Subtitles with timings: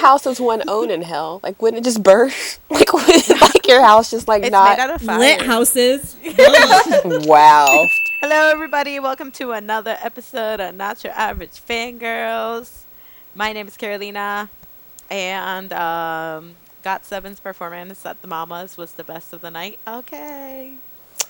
[0.00, 1.40] house does one own in hell?
[1.42, 2.30] Like, wouldn't it just burn?
[2.70, 4.78] Like, would like your house just like It's not?
[4.78, 5.18] made out of fire.
[5.18, 6.16] Lit houses.
[7.04, 7.86] wow.
[8.20, 8.98] Hello, everybody.
[8.98, 12.82] Welcome to another episode of Not Your Average Fangirls.
[13.34, 14.48] My name is Carolina,
[15.10, 19.78] and um, Got Seven's performance at the Mamas was the best of the night.
[19.86, 20.74] Okay.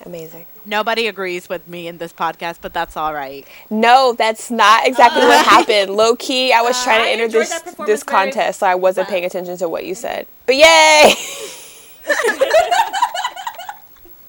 [0.07, 0.47] Amazing.
[0.65, 3.47] Nobody agrees with me in this podcast, but that's all right.
[3.69, 5.91] No, that's not exactly what uh, happened.
[5.95, 8.61] Low key, I was uh, trying to I enter enjoyed this that this very contest,
[8.61, 9.13] so I wasn't well.
[9.13, 10.27] paying attention to what you said.
[10.47, 11.15] But yay!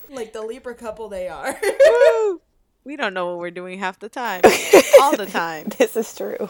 [0.10, 1.60] like the Libra couple they are.
[2.84, 4.42] We don't know what we're doing half the time.
[5.02, 5.68] all the time.
[5.78, 6.50] this is true.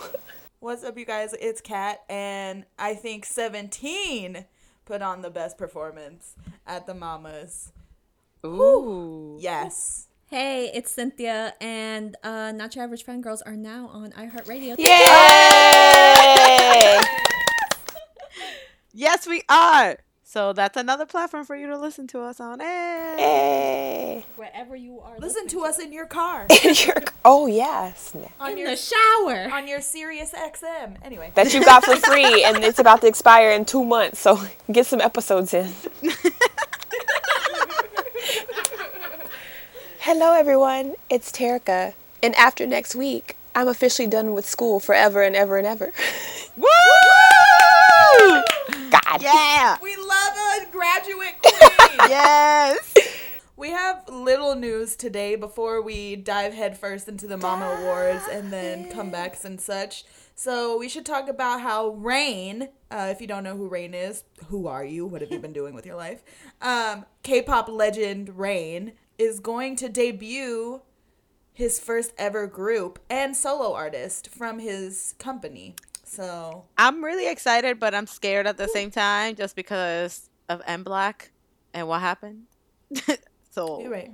[0.62, 1.36] What's up, you guys?
[1.42, 4.46] It's Kat, and I think 17
[4.86, 7.74] put on the best performance at the Mamas.
[8.46, 9.38] Ooh.
[9.40, 10.08] Yes.
[10.30, 14.78] Hey, it's Cynthia, and uh, Not Your Average Fangirls are now on iHeartRadio.
[14.78, 14.88] Yay!
[18.94, 20.00] Yes, we are.
[20.26, 22.60] So that's another platform for you to listen to us on.
[22.60, 23.16] Hey.
[23.18, 24.26] Yay!
[24.36, 28.72] Wherever you are, Listen to us in your car, You're- oh yes, on in your
[28.72, 29.50] the shower.
[29.54, 30.98] on your Sirius XM.
[31.04, 34.20] Anyway, that you got for free, and it's about to expire in two months.
[34.20, 35.72] So get some episodes in.
[40.14, 40.96] Hello, everyone.
[41.10, 45.66] It's Terica, and after next week, I'm officially done with school forever and ever and
[45.66, 45.94] ever.
[46.58, 46.68] Woo!
[48.90, 49.22] God.
[49.22, 49.78] Yeah.
[49.82, 52.10] we love a graduate queen.
[52.10, 52.94] Yes.
[53.56, 58.92] We have little news today before we dive headfirst into the Mama Awards and then
[58.92, 60.04] comebacks and such.
[60.36, 64.26] So we should talk about how Rain, uh, if you don't know who Rain is,
[64.48, 65.06] who are you?
[65.06, 66.22] What have you been doing with your life?
[66.62, 68.92] Um, K-pop legend Rain
[69.22, 70.82] is going to debut
[71.54, 75.76] his first ever group and solo artist from his company.
[76.04, 81.30] So I'm really excited, but I'm scared at the same time just because of MBLAQ
[81.72, 82.46] and what happened.
[83.52, 84.12] so you're right.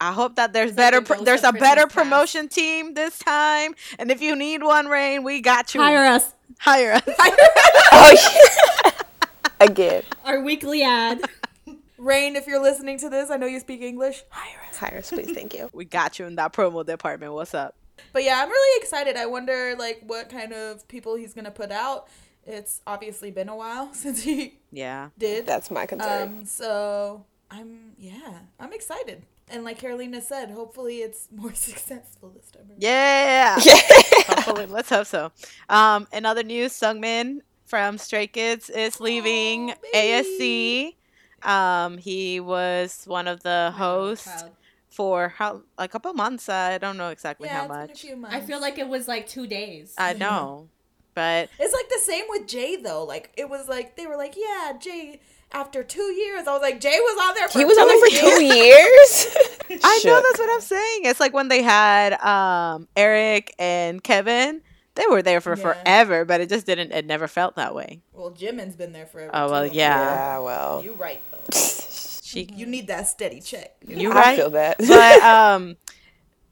[0.00, 1.94] I hope that there's like better the pro- there's a better Christmas past.
[1.94, 3.74] promotion team this time.
[3.98, 5.80] And if you need one, Rain, we got you.
[5.82, 6.32] Hire us.
[6.58, 7.02] Hire us.
[7.06, 7.58] Hire us.
[7.94, 8.90] Oh, yeah.
[9.60, 10.02] Again.
[10.24, 11.20] Our weekly ad.
[12.02, 14.24] Rain, if you're listening to this, I know you speak English.
[14.28, 14.76] Hire us.
[14.76, 15.30] Hire us, please.
[15.32, 15.70] Thank you.
[15.72, 17.32] we got you in that promo department.
[17.32, 17.76] What's up?
[18.12, 19.16] But yeah, I'm really excited.
[19.16, 22.08] I wonder like what kind of people he's gonna put out.
[22.44, 25.10] It's obviously been a while since he Yeah.
[25.16, 25.46] did.
[25.46, 26.22] That's my concern.
[26.40, 29.22] Um, so I'm yeah, I'm excited.
[29.48, 32.62] And like Carolina said, hopefully it's more successful this time.
[32.68, 32.78] around.
[32.80, 33.56] Yeah.
[34.26, 35.30] Hopefully, let's hope so.
[35.68, 40.94] Um, in other news, Seungmin from Stray Kids is leaving ASC.
[41.44, 44.44] Um, he was one of the hosts
[44.90, 46.48] for how a couple months.
[46.48, 48.00] I don't know exactly Yeah, how it's been a much.
[48.00, 48.36] few months.
[48.36, 49.94] I feel like it was like two days.
[49.98, 50.68] I know,
[51.14, 53.04] but it's like the same with Jay though.
[53.04, 55.20] Like it was like they were like, yeah, Jay.
[55.54, 57.46] After two years, I was like, Jay was on there.
[57.46, 58.22] For he was on there for years.
[58.22, 58.42] two
[59.76, 59.80] years.
[59.84, 61.00] I know that's what I'm saying.
[61.04, 64.62] It's like when they had um Eric and Kevin.
[64.94, 65.62] They were there for Yeah.
[65.62, 66.92] forever, but it just didn't.
[66.92, 68.00] It never felt that way.
[68.12, 69.30] Well, Jimin's been there forever.
[69.32, 69.74] Oh, well, too.
[69.74, 70.14] yeah.
[70.14, 71.58] Yeah, well, You right though.
[72.24, 73.72] She, You need that steady check.
[73.86, 74.26] you I right?
[74.28, 74.78] I feel that.
[74.78, 75.76] but um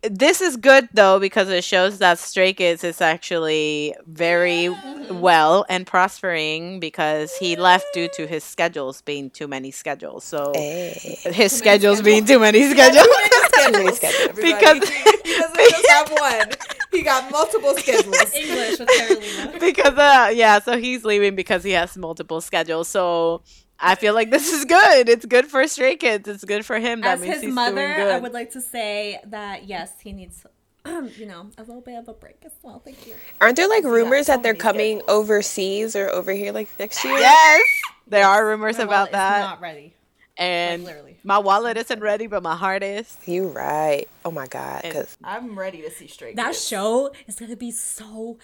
[0.03, 4.69] this is good though because it shows that Stray Kids is actually very
[5.11, 10.25] well and prospering because he left due to his schedules being too many schedules.
[10.25, 11.19] So Hey.
[11.25, 13.07] his schedules being too many schedules.
[13.07, 14.29] Too many schedules.
[14.31, 14.53] Everybody.
[14.55, 14.89] Because-
[15.25, 16.51] he doesn't just have one.
[16.91, 18.35] He got multiple schedules.
[18.35, 19.59] English with Carolina.
[19.61, 22.89] because uh yeah, so he's leaving because he has multiple schedules.
[22.89, 23.43] So
[23.83, 25.09] I feel like this is good.
[25.09, 26.29] It's good for Stray Kids.
[26.29, 27.01] It's good for him.
[27.01, 28.15] That As means his he's mother, doing good.
[28.15, 30.45] I would like to say that yes, he needs,
[30.87, 32.81] you know, a little bit of a break as well.
[32.85, 33.15] Thank you.
[33.41, 35.19] Aren't there like rumors so that they're coming schedules.
[35.19, 37.19] overseas or over here like next year?
[37.19, 37.63] yes,
[38.07, 39.41] there are rumors My about wallet is that.
[39.41, 39.95] Not ready.
[40.41, 41.17] And Like, literally.
[41.23, 43.17] my wallet isn't ready, but my heart is.
[43.27, 44.07] You right.
[44.25, 44.83] Oh my god.
[44.91, 46.35] Cause I'm ready to see straight.
[46.37, 46.67] That Kids.
[46.67, 48.39] show is gonna be so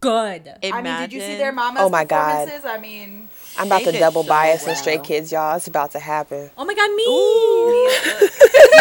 [0.00, 0.48] good.
[0.64, 2.48] I mean, did you see their Imagine- mama's Oh my God.
[2.64, 3.28] I mean,
[3.58, 5.56] I'm about to double so bias in straight Kids, y'all.
[5.56, 6.50] It's about to happen.
[6.58, 7.04] Oh my god, me!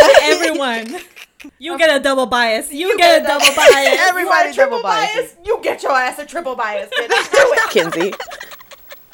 [0.01, 1.01] Not everyone.
[1.57, 2.71] You get a double bias.
[2.71, 3.97] You, get, a double bias.
[3.99, 5.15] Everybody you are triple double bias.
[5.15, 5.35] bias.
[5.43, 6.87] You get your ass a triple bias.
[6.95, 7.07] bitch.
[7.31, 7.69] Do it.
[7.71, 8.13] Kinsey.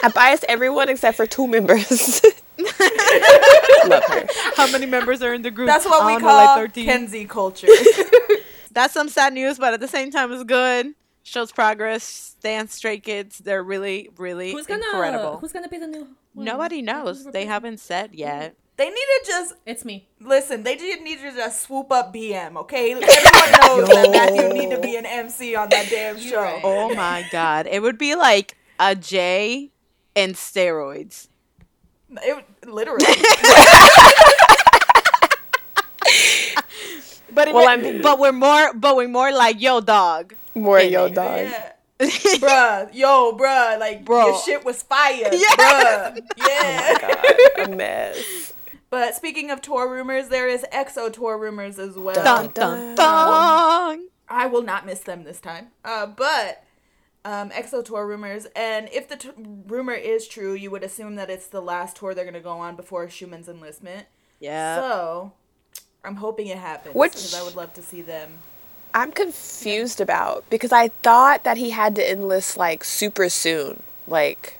[0.03, 2.21] I bias everyone except for two members.
[3.87, 4.27] Love her.
[4.55, 5.67] How many members are in the group?
[5.67, 6.85] That's what we don't know, call like 13.
[6.85, 7.67] Kenzie culture.
[8.71, 10.93] That's some sad news, but at the same time, it's good.
[11.23, 12.35] Shows progress.
[12.41, 13.39] Dance Stray Kids.
[13.39, 15.37] They're really, really Who's gonna incredible.
[15.39, 16.07] Who's gonna be the new?
[16.33, 16.45] one?
[16.45, 17.25] Nobody knows.
[17.25, 18.55] They haven't said yet.
[18.77, 20.07] they need to just It's me.
[20.21, 20.63] listen.
[20.63, 22.55] They just need to just swoop up BM.
[22.57, 23.07] Okay, everyone
[23.81, 26.41] knows that Matthew need to be an MC on that damn show.
[26.41, 26.61] right.
[26.63, 27.67] Oh my god.
[27.67, 29.71] It would be like a J
[30.15, 31.27] and steroids.
[32.11, 33.05] It, literally.
[37.29, 40.33] But Well, I'm- but we're more but we're more like yo dog.
[40.55, 41.13] More yo it.
[41.13, 41.37] dog.
[41.39, 41.71] yeah.
[41.99, 44.27] bruh, yo, bruh, like Bro.
[44.27, 45.55] your shit was fire, Yes.
[45.55, 46.19] bruh.
[46.37, 46.97] Yeah.
[46.99, 48.53] God, a mess.
[48.89, 52.15] But speaking of tour rumors, there is EXO tour rumors as well.
[52.15, 54.07] Dun dun dun.
[54.29, 55.67] I will not miss them this time.
[55.83, 56.63] Uh, but
[57.27, 59.29] um, EXO tour rumors, and if the t-
[59.67, 62.75] rumor is true, you would assume that it's the last tour they're gonna go on
[62.77, 64.07] before Xiumin's enlistment.
[64.39, 64.77] Yeah.
[64.77, 65.33] So
[66.05, 68.39] I'm hoping it happens Which- because I would love to see them.
[68.93, 74.57] I'm confused about because I thought that he had to enlist like super soon, like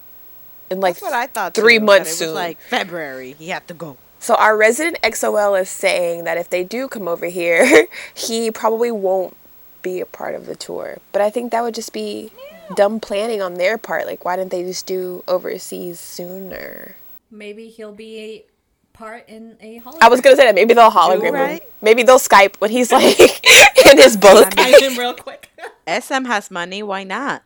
[0.69, 1.53] in like That's what I thought.
[1.55, 2.35] three too, months soon.
[2.35, 3.33] like February.
[3.39, 3.95] He had to go.
[4.19, 8.91] So our resident EXO-L is saying that if they do come over here, he probably
[8.91, 9.35] won't
[9.81, 10.97] be a part of the tour.
[11.13, 12.31] But I think that would just be
[12.75, 14.05] dumb planning on their part.
[14.05, 16.95] Like, why didn't they just do overseas sooner?
[17.31, 18.45] Maybe he'll be a
[18.97, 19.99] part in a hologram.
[20.01, 21.59] I was gonna say that maybe they'll hologram him.
[21.81, 23.19] Maybe they'll Skype when he's like
[23.91, 24.51] in his boat.
[24.51, 25.49] Type him real quick.
[25.87, 26.83] SM has money.
[26.83, 27.43] Why not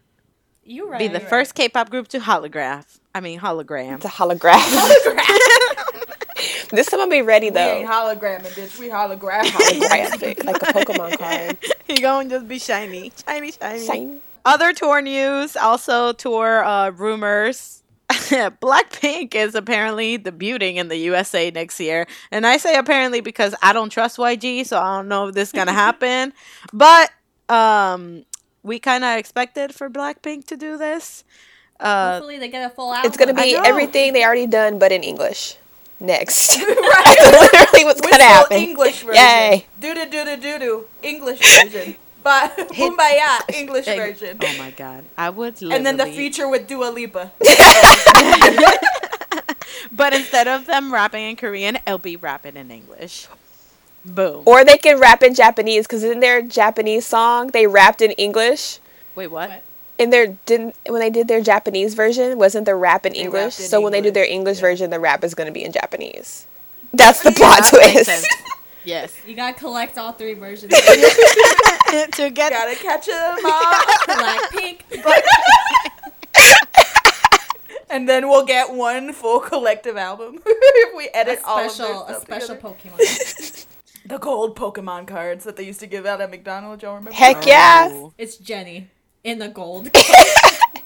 [0.64, 1.00] you right.
[1.00, 3.00] be the first K-pop group to holograph?
[3.14, 3.96] I mean hologram.
[3.96, 4.62] It's a holograph.
[6.72, 7.66] this time I'll be ready though.
[7.66, 7.94] We ain't though.
[7.94, 8.80] hologramming, bitch.
[8.80, 9.44] We hologram.
[9.44, 11.58] Holographic, like a Pokemon card.
[11.86, 13.86] he gonna just be shiny, shiny, shiny.
[13.86, 14.22] Shine.
[14.44, 17.84] Other tour news, also tour uh, rumors.
[18.10, 22.08] Blackpink is apparently debuting in the USA next year.
[22.32, 25.50] And I say apparently because I don't trust YG, so I don't know if this
[25.50, 26.34] is going to happen.
[26.74, 27.12] But
[27.50, 28.26] um,
[28.64, 31.24] we kind of expected for Blackpink to do this.
[31.80, 33.08] Uh, Hopefully they get a full album.
[33.08, 35.58] It's gonna be everything they already done, but in English.
[36.00, 36.48] Next.
[36.58, 38.58] That's literally what's gonna Whistle happen.
[38.58, 39.24] English version.
[39.24, 39.66] Yay.
[39.80, 40.86] Doo doo doo doo doo doo.
[41.02, 41.96] English version.
[42.24, 44.38] But Kumbaya English Egg- version.
[44.42, 45.06] Oh my god.
[45.18, 47.32] I would And then the feature with Dua Lipa.
[49.92, 53.28] But instead of them rapping in Korean, it'll be rapping in English.
[54.06, 54.44] Boom.
[54.46, 58.80] Or they can rap in Japanese because in their Japanese song they rapped in English.
[59.16, 59.50] Wait, what?
[59.50, 59.64] What?
[59.98, 63.60] In their didn't when they did their Japanese version wasn't the rap in They English.
[63.60, 64.62] in so when they do their English, English yeah.
[64.62, 66.48] version, the rap is gonna be in Japanese.
[66.94, 68.28] That's the plot That makes twist.
[68.84, 69.14] Sense.
[69.14, 69.14] Yes.
[69.28, 70.72] You gotta collect all three versions.
[71.92, 73.74] to get Gotta catch them all.
[74.08, 74.82] Blackpink.
[77.90, 81.70] and then we'll get one full collective album if we A edit all of their
[81.70, 82.76] special, a special together.
[82.76, 83.66] Pokemon.
[84.06, 86.82] The gold Pokemon cards that they used to give out at McDonald's.
[86.84, 87.12] Y'all remember?
[87.14, 87.90] Heck yeah.
[87.92, 88.14] Oh.
[88.18, 88.90] It's Jennie
[89.24, 89.90] in the gold.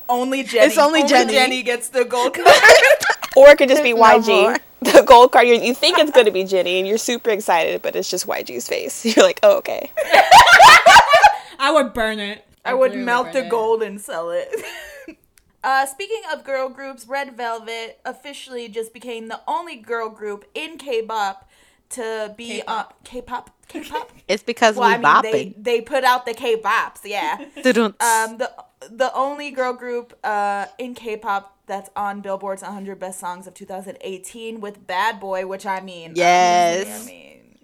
[0.09, 0.67] Only Jennie.
[0.67, 1.33] It's only Jennie.
[1.33, 2.47] Jennie gets the gold card.
[3.35, 4.41] Or it could just be There's no YG.
[4.41, 4.57] more.
[4.81, 7.81] The gold card, you, you think it's going to be Jennie and you're super excited,
[7.81, 9.03] but it's just YG's face.
[9.15, 9.89] You're like, oh, okay.
[11.59, 12.45] I would burn it.
[12.63, 13.49] I would melt the it.
[13.49, 14.47] gold and sell it.
[15.63, 20.77] uh, speaking of girl groups, Red Velvet officially just became the only girl group in
[20.77, 21.49] K-pop
[21.91, 22.89] to be K-pop.
[22.89, 23.49] uh, K-pop.
[23.67, 24.11] K-pop.
[24.27, 25.63] It's because well, we I mean, they bopping.
[25.63, 27.43] they put out the K-pops, yeah.
[27.63, 27.95] Dun-dun.
[27.99, 28.51] um, the
[28.91, 34.59] the only girl group uh in K-pop that's on Billboard's 100 Best Songs of 2018
[34.61, 37.03] with Bad Boy, which I mean, Yes.
[37.03, 37.57] I mean,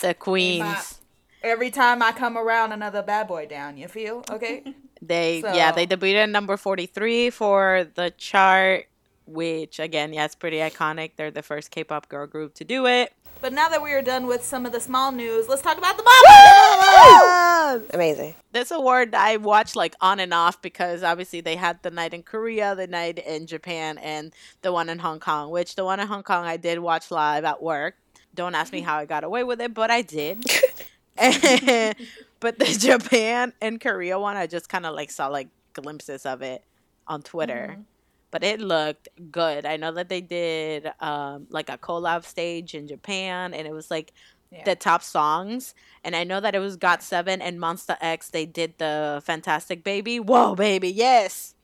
[0.00, 1.00] the queens.
[1.42, 3.76] every time I come around, another Bad Boy down.
[3.76, 4.62] You feel okay?
[5.02, 8.86] They yeah, they debuted at number 43 for the chart,
[9.26, 11.12] which again, yeah, it's pretty iconic.
[11.16, 13.12] They're the first K-pop girl group to do it.
[13.40, 15.96] But now that we are done with some of the small news, let's talk about
[15.96, 17.82] the mama.
[17.92, 18.34] Amazing.
[18.52, 22.22] This award I watched like on and off because obviously they had the night in
[22.22, 25.50] Korea, the night in Japan, and the one in Hong Kong.
[25.50, 27.96] Which the one in Hong Kong I did watch live at work.
[28.34, 30.44] Don't ask me how I got away with it, but I did.
[31.16, 36.42] but the Japan and Korea one, I just kind of like saw like glimpses of
[36.42, 36.62] it
[37.06, 37.68] on Twitter.
[37.72, 37.82] Mm-hmm.
[38.36, 39.64] But it looked good.
[39.64, 43.90] I know that they did um, like a collab stage in Japan, and it was
[43.90, 44.12] like
[44.52, 44.62] Yeah.
[44.64, 45.74] the top songs.
[46.04, 48.28] And I know that it was Got Seven and Monsta X.
[48.28, 50.20] They did the Fantastic Baby.
[50.20, 51.54] Whoa, baby, yes!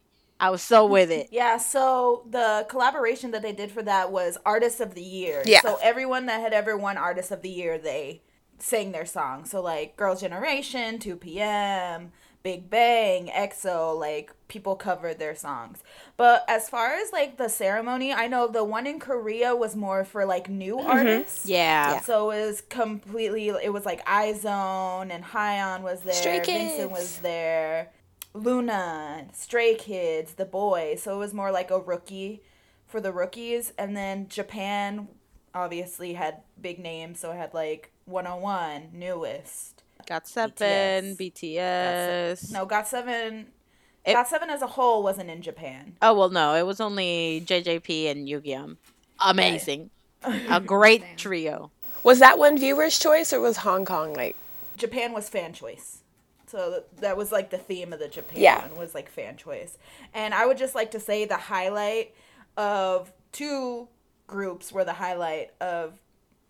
[0.41, 1.29] I was so with it.
[1.31, 5.43] Yeah, so the collaboration that they did for that was Artist of the Year.
[5.45, 5.61] Yeah.
[5.61, 8.23] So everyone that had ever won Artist of the Year, they
[8.59, 9.45] sang their song.
[9.45, 15.83] So like Girls' Generation, 2 PM, Big Bang, EXO, like people covered their songs.
[16.17, 20.05] But as far as like the ceremony, I know the one in Korea was more
[20.05, 20.91] for like new mm-hmm.
[20.91, 21.47] artists.
[21.47, 22.01] Yeah.
[22.01, 23.49] So it was completely.
[23.49, 26.15] It was like iZone and Hyon was there.
[26.15, 26.93] Stray Vincent Kids.
[26.93, 27.91] was there.
[28.35, 31.01] Luna, Stray Kids, The Boyz.
[31.01, 32.43] So it was more like a rookie
[32.87, 33.73] for the rookies.
[33.79, 35.09] And then Japan
[35.55, 37.21] obviously had big names.
[37.21, 39.72] So it had like 101, NU'EST.
[40.07, 41.17] Got Seven, BTS.
[41.17, 42.53] BTS.
[42.53, 43.47] No, Got Seven.
[44.05, 45.95] It- got seven as a whole wasn't in Japan.
[46.03, 48.77] Oh well, no, it was only JJP and Yugyeom.
[49.21, 49.91] Amazing,
[50.25, 51.71] a great trio.
[52.03, 54.35] Was that one viewer's choice or was Hong Kong like?
[54.77, 55.99] Japan was fan choice.
[56.49, 58.67] So that was like the theme of the Japan Yeah.
[58.67, 59.79] one was like fan choice.
[60.13, 62.13] And I would just like to say the highlight
[62.57, 63.87] of two
[64.27, 65.93] groups were the highlight of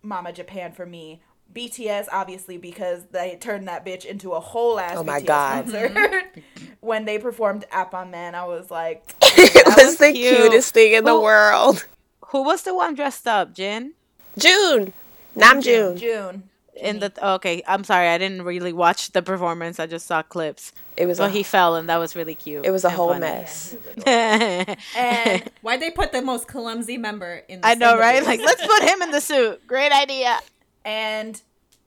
[0.01, 1.21] Mama Japan for me.
[1.53, 5.63] BTS obviously because they turned that bitch into a whole ass Oh my BTS God.
[5.65, 5.91] concert.
[5.93, 6.65] Mm-hmm.
[6.81, 10.35] when they performed Anpanman, I was like it was, was the cute.
[10.37, 11.85] cutest thing in the world.
[12.27, 13.93] Who was the one dressed up, Jin?
[14.37, 14.93] June,
[15.37, 15.97] Namjoon.
[15.99, 16.43] June.
[16.75, 19.79] In the okay, I'm sorry, I didn't really watch the performance.
[19.79, 20.71] I just saw clips.
[20.97, 22.65] It was But a he fell, and that was really cute.
[22.65, 23.19] it was a whole funny.
[23.21, 23.75] mess.
[24.07, 27.61] And Why'd they put the most clumsy member in?
[27.61, 28.19] The I know, right?
[28.19, 28.27] booth?
[28.27, 29.65] Like, let's put him in the suit.
[29.67, 30.39] Great idea.
[30.85, 31.41] And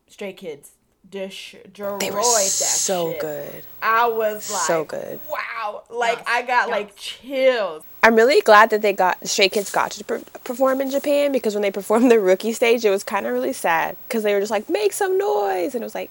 [0.09, 0.73] Stray Kids
[1.09, 3.21] destroyed They were that so shit.
[3.21, 3.65] good.
[3.83, 5.21] I was like, So good.
[5.31, 6.69] Wow, like Yes, I got yes.
[6.69, 7.85] like chills.
[8.03, 11.55] I'm really glad that they got Stray Kids got to per- perform in Japan because
[11.55, 14.41] when they performed the rookie stage, it was kind of really sad because they were
[14.41, 16.11] just like make some noise and it was like,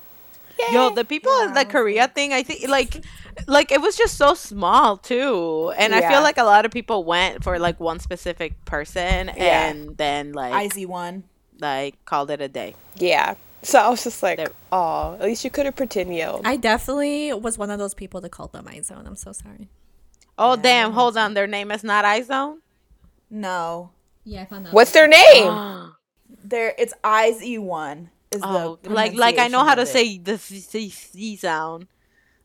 [0.57, 0.73] Yay.
[0.73, 3.03] Yo, the people Yeah, at the Korea thing, I think, like,
[3.45, 7.03] like it was just so small too, and I feel like a lot of people
[7.03, 9.67] went for like one specific person, Yeah.
[9.67, 11.25] and then like, IZ one.
[11.59, 12.75] Like called it a day.
[12.95, 13.35] yeah.
[13.63, 16.41] So I was just like, There- oh, at least you could have pretend yelled.
[16.45, 19.07] I definitely was one of those people that called them iZone.
[19.07, 19.69] I'm so sorry.
[20.37, 20.91] Oh damn!
[20.91, 22.57] Hold on, their name is not iZone.
[23.29, 23.89] No,
[24.23, 24.73] Yeah, I found out.
[24.73, 25.17] What's their name?
[25.49, 25.95] oh,
[26.43, 28.11] there it's IZ one.
[28.31, 29.87] Is the oh, like like I know how to it.
[29.87, 31.87] say the C, C sound.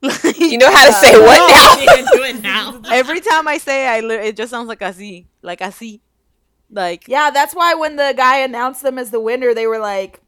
[0.38, 2.12] You know how to say what now?
[2.12, 2.81] Do it now.
[2.90, 5.71] Every time I say, it, I li- it just sounds like a Z, like a
[5.71, 6.00] C,
[6.71, 10.21] like Yeah, that's why when the guy announced them as the winner, they were like,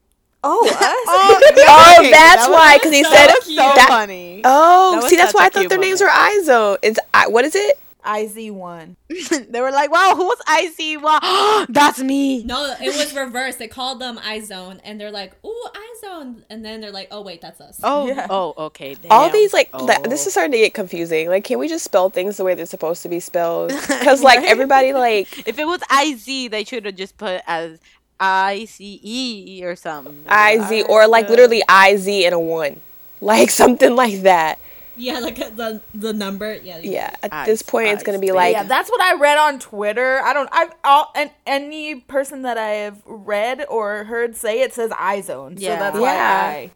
[0.43, 3.87] "Oh, us." oh, Oh, that's that why, because he that said was so that.
[3.87, 4.41] funny.
[4.45, 6.45] Oh, That oh, see, that's why I thought cute their names were moment.
[6.47, 6.77] ISO.
[6.81, 7.79] It's I, what is it?
[8.05, 8.95] IZ one.
[9.49, 10.39] they were like, "Wow, who's
[10.79, 11.01] IC?
[11.01, 13.59] Wow, that's me." No, it was reversed.
[13.59, 15.67] They called them iZone, and they're like, "Ooh,
[16.03, 18.27] iZone," and then they're like, "Oh wait, that's us." Oh, Yeah.
[18.29, 18.95] oh, okay.
[19.09, 19.85] All these like oh.
[19.87, 21.29] th- this is starting to get confusing.
[21.29, 23.71] Like, can we just spell things the way they're supposed to be spelled?
[24.03, 24.47] Because like Right?
[24.49, 27.79] everybody like If it was IZ, they should have just put as
[28.19, 30.23] I C E or something.
[30.27, 32.79] I Z or like literally I Z and a one,
[33.21, 34.59] like something like that.
[34.95, 36.55] Yeah, like uh, the the number.
[36.55, 36.77] Yeah.
[36.77, 38.33] Yeah, at I- this point, it's I gonna be see.
[38.33, 40.19] like yeah, that's what I read on Twitter.
[40.23, 40.49] I don't.
[40.51, 45.57] I've all and any person that I have read or heard say it says iZone.
[45.59, 45.79] So Yeah.
[45.79, 46.43] that's why Yeah.
[46.47, 46.71] I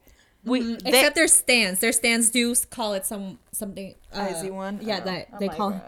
[0.46, 1.80] We, Mm, they- Except their stands.
[1.82, 3.96] Their stands do call it some something.
[4.14, 4.80] Uh, IZ one.
[4.82, 5.06] Yeah, Oh.
[5.06, 5.72] that Oh they call.
[5.72, 5.82] God.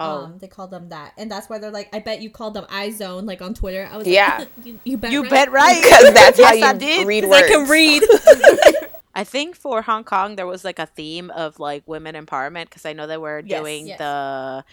[0.00, 2.54] oh, Um, they call them that, and that's why they're like, I bet you called
[2.54, 3.88] them iZone, like on Twitter.
[3.92, 4.38] I was Yeah.
[4.40, 5.30] like, you, you bet, you right?
[5.30, 5.80] bet right.
[5.82, 7.44] because that's how Yes, I you did, read 'Cause words.
[7.44, 8.02] I can read.
[9.14, 12.86] I think for Hong Kong there was like a theme of like women empowerment because
[12.86, 13.60] I know they were Yes.
[13.60, 13.98] doing Yes.
[13.98, 14.64] the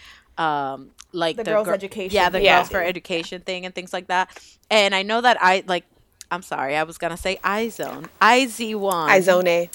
[0.43, 2.41] um like The girls' gir- education yeah the.
[2.41, 2.59] Yeah.
[2.59, 4.29] girls for education thing and things like that
[4.71, 5.83] and I know that I like
[6.31, 9.67] I'm sorry I was gonna say iZone IZ one Izone.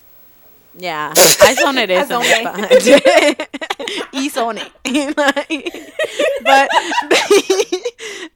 [0.78, 2.08] yeah iZone it is
[4.14, 4.62] iZone
[6.44, 6.68] but
[7.10, 7.82] they,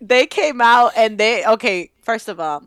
[0.00, 2.64] they came out and they okay first of all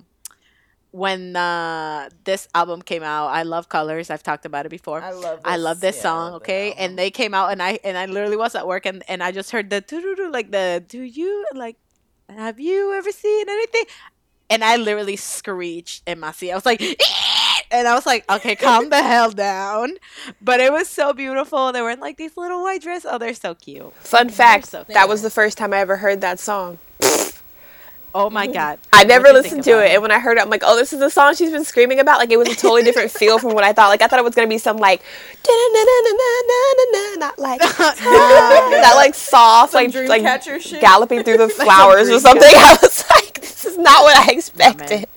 [0.92, 4.10] when uh, this album came out, I love Colors.
[4.10, 5.02] I've talked about it before.
[5.02, 5.40] I love.
[5.40, 5.64] This, I This.
[5.64, 6.70] love this yeah, song, love okay?
[6.72, 6.84] album.
[6.84, 9.32] And they came out and I and I literally was at work and, and I
[9.32, 11.78] just heard the like the do you like
[12.30, 13.86] have you ever seen anything?
[14.50, 16.52] And I literally screeched in my seat.
[16.52, 16.82] I was like
[17.72, 19.92] and I was like, okay, calm the hell down.
[20.42, 21.72] But it was so beautiful.
[21.72, 23.10] They were in like these little white dresses.
[23.10, 23.94] Oh, they're so cute.
[23.96, 26.80] Fun fact: so that was the first time I ever heard that song.
[28.14, 28.80] Oh my god.
[28.94, 30.64] I never What'd you think listened to it, and when I heard it, I'm like,
[30.66, 33.12] "Oh, this is the song she's been screaming about." Like it was a totally different
[33.20, 33.90] feel from what I thought.
[33.90, 35.02] Like I thought it was gonna be some like,
[37.22, 42.44] not like that like soft, Some like like galloping through the flowers or something.
[42.54, 45.08] I was like, "This is not what I expected."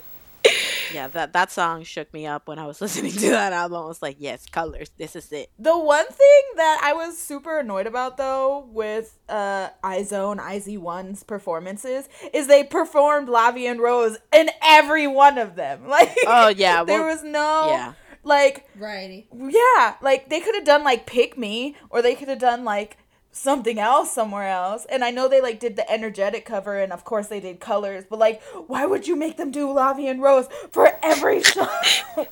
[0.92, 3.82] Yeah, that that song shook me up when I was listening to that album.
[3.82, 4.90] I was like, yes, colors.
[4.96, 5.50] This is it.
[5.58, 12.08] The one thing that I was super annoyed about though with uh iZone, IZ1's performances
[12.32, 15.82] is they performed La Vie en Rose in every one of them.
[15.88, 17.92] Like Oh, yeah, there was no yeah.
[18.22, 19.26] like Variety.
[19.32, 22.96] yeah, like they could have done like Pick Me or they could have done like
[23.34, 24.86] something else somewhere else.
[24.88, 28.04] And I know they like did the energetic cover and of course they did colors,
[28.08, 31.68] but like why would you make them do La Vie en Rose for every song?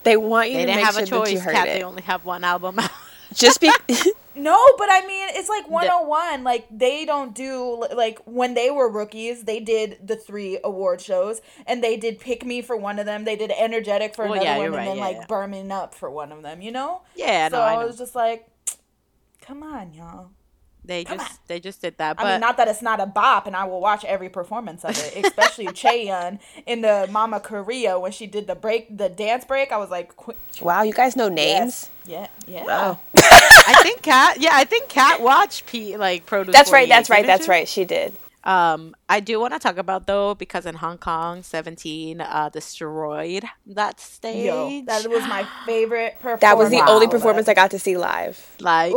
[0.04, 1.40] They want you They to didn't make have sure a that you choice.
[1.40, 1.78] heard Kat, it.
[1.78, 2.90] they only have one album out.
[3.34, 3.70] Just be
[4.34, 6.42] No, but I mean, it's like 101.
[6.42, 11.42] Like, they don't do, like, when they were rookies, they did the three award shows,
[11.66, 13.24] and they did Pick Me for one of them.
[13.24, 15.26] They did Energetic for Well, another yeah, one, you're and right, then, yeah, like, yeah.
[15.28, 17.02] Burning Up for one of them, you know?
[17.14, 18.48] yeah, so no, I I, was just like,
[19.42, 20.30] come on, y'all.
[20.84, 22.16] They just they just did that.
[22.18, 24.90] I mean, not that it's not a bop, and I will watch every performance of
[24.98, 29.70] it, especially Chaeyoung in the Mama Korea when she did the break, the dance break.
[29.70, 31.88] I was like, qu- Wow, you guys know names.
[32.04, 32.64] yes, yeah, yeah.
[32.64, 32.98] Wow.
[33.14, 36.52] I think Kat yeah, I think Kat watched P like Produce.
[36.52, 36.88] That's right.
[36.88, 37.24] That's right.
[37.24, 37.50] That's she?
[37.50, 37.68] right.
[37.68, 38.14] She did.
[38.44, 43.44] Um, I do want to talk about though because in Hong Kong, Seventeen uh, destroyed
[43.68, 44.46] that stage.
[44.46, 46.40] Yo, that was my favorite performance.
[46.40, 47.12] That was the only Wow.
[47.12, 48.44] performance I got to see live.
[48.58, 48.92] like.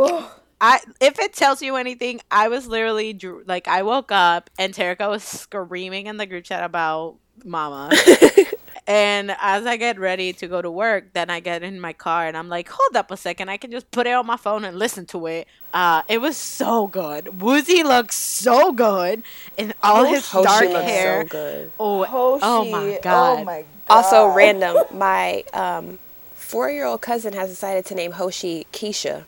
[0.60, 5.08] I if it tells you anything, I was literally like I woke up and Terica
[5.08, 7.92] was screaming in the group chat about Mama.
[8.86, 12.26] and as I get ready to go to work, then I get in my car
[12.26, 14.64] and I'm like, hold up a second, I can just put it on my phone
[14.64, 15.46] and listen to it.
[15.74, 17.26] Uh, it was so good.
[17.26, 19.22] Woozi looks so good
[19.58, 21.22] in all his Hoshi dark looks hair.
[21.22, 21.72] so good.
[21.78, 22.44] Oh, Hoshi.
[22.44, 23.40] oh my god.
[23.40, 23.94] Oh my god.
[23.94, 24.78] Also, random.
[24.90, 25.98] My um,
[26.34, 29.24] four-year-old cousin has decided to name Hoshi Keisha.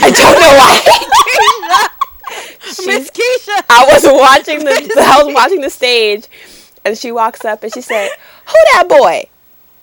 [0.00, 1.88] I don't know why.
[2.86, 3.64] Miss Keisha.
[3.68, 6.28] I was watching the I was watching the stage,
[6.84, 8.10] and she walks up and she said,
[8.46, 9.24] "Who that boy?"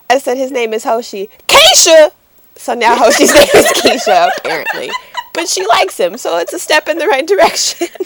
[0.10, 2.12] I said, "His name is Hoshi." Keisha.
[2.56, 4.90] So now Hoshi's name is Keisha apparently,
[5.34, 7.88] but she likes him, so it's a step in the right direction.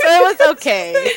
[0.00, 1.12] So it was okay.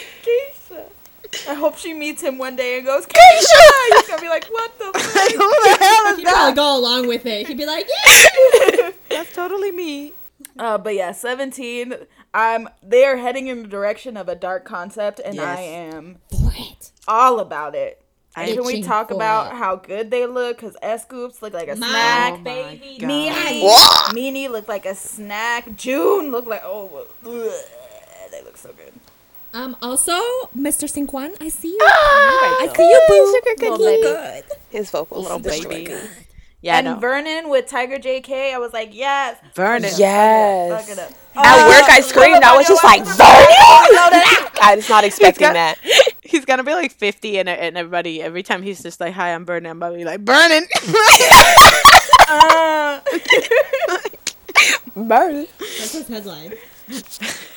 [1.38, 1.50] Keisha.
[1.52, 3.96] I hope she meets him one day and goes, Keisha!
[3.96, 6.56] He's gonna be like, what the Who the hell is He'd probably that?
[6.56, 7.48] go along with it.
[7.48, 8.92] He'd be like, yeah.
[9.10, 10.14] That's totally me.
[10.58, 11.94] Uh, but yeah, 17.
[12.34, 16.92] I'm they're heading in the direction of a dark concept, and I am For it.
[17.08, 18.02] all about it.
[18.38, 19.56] And can we Itching talk for about it.
[19.56, 20.58] how good they look?
[20.58, 22.34] Because S.Coups look like a My snack.
[22.34, 22.98] Oh my baby.
[23.00, 23.10] God.
[23.10, 24.14] Meanie, What?
[24.14, 25.74] Meanie looked like a snack.
[25.78, 27.52] June looked like oh, ugh,
[28.32, 28.92] they look so good.
[29.56, 29.76] Um.
[29.82, 30.12] Also,
[30.56, 30.86] Mr.
[30.92, 31.80] Seungkwan, I see you.
[31.82, 33.34] Ah, I see you, boo.
[33.40, 33.84] Sugar cookie.
[33.84, 34.44] look good.
[34.70, 35.94] His vocals, Little baby.
[35.94, 36.00] me.
[36.62, 36.96] Yeah, and no.
[37.00, 39.38] Vernon with Tiger JK, I was like, yes.
[39.54, 39.92] Vernon.
[39.98, 40.88] Yes.
[40.88, 41.16] Fuck it.
[41.38, 42.44] At work, I screamed.
[42.44, 44.50] I was just like, Vernon!
[44.62, 45.78] I was not expecting got- that.
[46.22, 49.46] He's gonna be like 50 and, and everybody every time he's just like hi I'm
[49.46, 50.66] Vernon, I'm gonna be like burning
[52.28, 53.00] Uh,
[54.96, 55.48] Vernon.
[55.60, 56.54] That's his headline.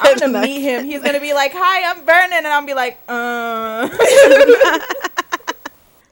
[0.01, 0.85] I'm gonna meet him.
[0.85, 3.89] He's gonna be like, "Hi, I'm Vernon," and I'll be like, "Uh."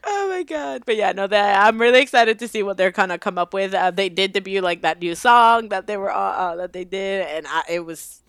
[0.09, 3.19] oh my god but yeah no that I'm really excited to see what they're gonna
[3.19, 6.17] come up with uh, they did debut like that new song that they were uh,
[6.17, 8.23] uh, that they did and I, it was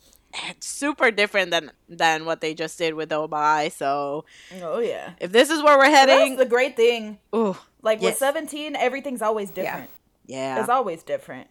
[0.59, 4.25] super different than than what they just did with Oh My so
[4.61, 5.11] oh yeah.
[5.19, 7.19] if this is where we're heading the great thing.
[7.35, 9.89] ooh Like with 17, everything's always different.
[10.25, 11.47] yeah It's always different.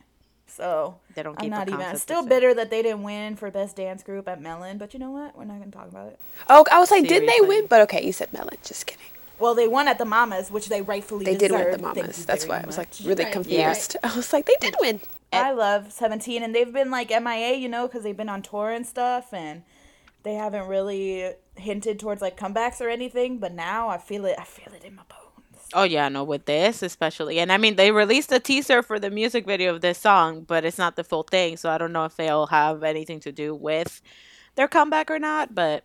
[0.57, 1.81] So they don't I'm not even.
[1.81, 4.95] concept the Still bitter that they didn't win for best dance group at Melon, but
[4.95, 5.37] you know what?
[5.37, 6.21] We're not gonna talk about it.
[6.49, 7.67] Oh, I was like, didn't they win?
[7.69, 8.57] But okay, you said Melon.
[8.65, 9.03] Just kidding.
[9.39, 11.35] Well, they won at the Mamas, which they rightfully did.
[11.35, 11.83] They did deserved.
[11.83, 12.25] win the Mamas.
[12.25, 13.97] That's very why I was like really Right, confused.
[14.03, 15.01] I was like, they did win.
[15.33, 18.71] I love 17, and they've been like MIA, you know, because they've been on tour
[18.71, 19.63] and stuff, and
[20.23, 23.39] they haven't really hinted towards like comebacks or anything.
[23.39, 24.37] But now I feel it.
[24.39, 25.26] I feel it in my bones.
[25.75, 29.11] Oh yeah, no, with this especially, and I mean they released a teaser for the
[29.11, 32.05] music video of this song, but it's not the full thing, so I don't know
[32.05, 34.01] if they'll have anything to do with
[34.55, 35.55] their comeback or not.
[35.55, 35.83] But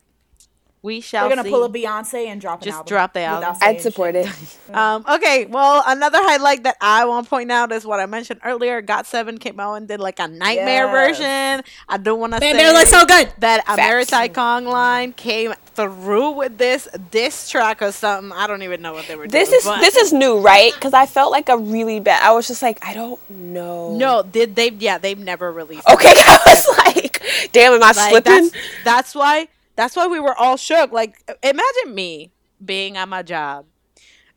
[0.84, 1.52] we shall They're gonna see.
[1.52, 2.90] pull a Beyonce and drop an Just album.
[2.90, 3.60] drop the without album.
[3.62, 4.28] I'd support it.
[4.74, 8.40] Um, okay, well, another highlight that I want to point out is what I mentioned
[8.46, 8.82] earlier.
[8.82, 11.18] Got Seven came out and did like a nightmare Yes.
[11.18, 11.74] version.
[11.90, 13.34] I do want to say Bam Bear looks so good.
[13.40, 13.82] that Facts.
[14.12, 15.54] Ameritai Kong line came
[15.90, 18.32] through with this diss track or something.
[18.32, 19.60] I don't even know what they were This doing.
[19.60, 20.74] is but- this is new, right?
[20.74, 22.22] Because I felt like a really bad.
[22.24, 23.96] I was just like, I don't know.
[23.96, 24.70] no, did they?
[24.70, 25.88] Yeah, they've never released.
[25.90, 28.34] Okay, I was like, damn, am I Like, slipping?
[28.50, 29.48] That's, that's why.
[29.76, 30.92] That's why we were all shook.
[30.92, 32.32] Like, imagine me
[32.64, 33.66] being at my job,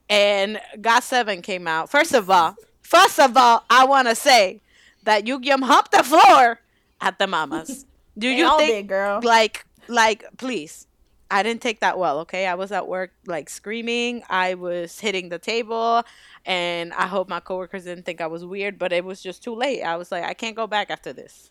[0.08, 1.90] and Got Seven came out.
[1.90, 4.60] First of all, first of all, I want to say
[5.02, 6.60] that you Yum humped the floor
[7.00, 7.84] at the mamas.
[8.16, 9.20] Do They you all think, did, girl.
[9.22, 10.86] like, like, please?
[11.30, 12.20] I didn't take that well.
[12.20, 14.22] Okay, I was at work like screaming.
[14.28, 16.02] I was hitting the table,
[16.44, 18.78] and I hope my coworkers didn't think I was weird.
[18.78, 19.82] But it was just too late.
[19.82, 21.50] I was like, I can't go back after this.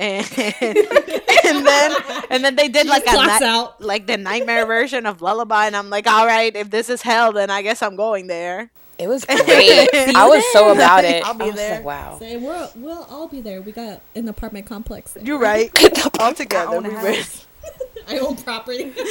[0.00, 0.24] And,
[0.60, 1.96] and then
[2.30, 3.80] and then they did like a clocks ni- out.
[3.80, 7.32] like the nightmare version of lullaby and i'm like all right if this is hell
[7.32, 9.88] then i guess i'm going there It was great.
[10.14, 11.24] I was so about it.
[11.24, 11.74] I'll be I was there.
[11.78, 12.16] like, wow.
[12.20, 13.60] Say we'll we'll all be there.
[13.60, 15.12] We got an apartment complex.
[15.14, 15.24] there.
[15.24, 15.70] you're right
[16.20, 17.02] all together we house.
[17.04, 17.57] were-
[18.08, 18.92] I own property.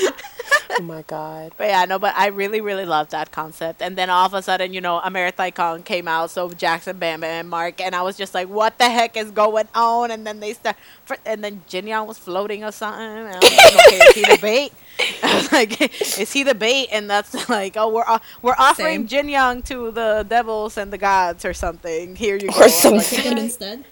[0.79, 1.53] Oh my god.
[1.57, 3.81] But yeah, no, but I really, really love that concept.
[3.81, 7.21] And then all of a sudden, you know, Amerithai Kong came out, so Jackson, Bam
[7.21, 10.11] Bam, and Mark, and I was just like, what the heck is going on?
[10.11, 13.01] And then they start, fr- and then Jin Young was floating or something.
[13.01, 13.43] And I was
[13.75, 14.73] like, okay, is he the bait?
[15.23, 15.81] I was like,
[16.19, 16.89] is he the bait?
[16.91, 19.07] And that's like, oh, we're uh, we're offering Same.
[19.07, 22.15] Jin Young to the devils and the gods or something.
[22.17, 22.59] Here you Or go.
[22.59, 23.17] I was like, something.
[23.17, 23.85] Take him instead.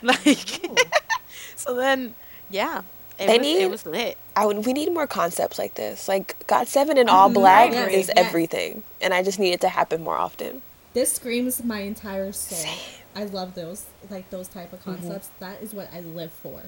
[0.00, 0.66] like
[1.56, 2.14] so then,
[2.48, 2.82] yeah,
[3.20, 4.16] it They was, need- it was lit.
[4.36, 6.08] I would, we need more concepts like this.
[6.08, 8.16] Like Got Seven in all black Yes, is yes.
[8.16, 10.62] everything, and I just need it to happen more often.
[10.94, 12.58] This screams my entire soul.
[12.58, 12.78] Same.
[13.14, 15.30] I love those like those type of concepts.
[15.40, 16.62] That is what I live for.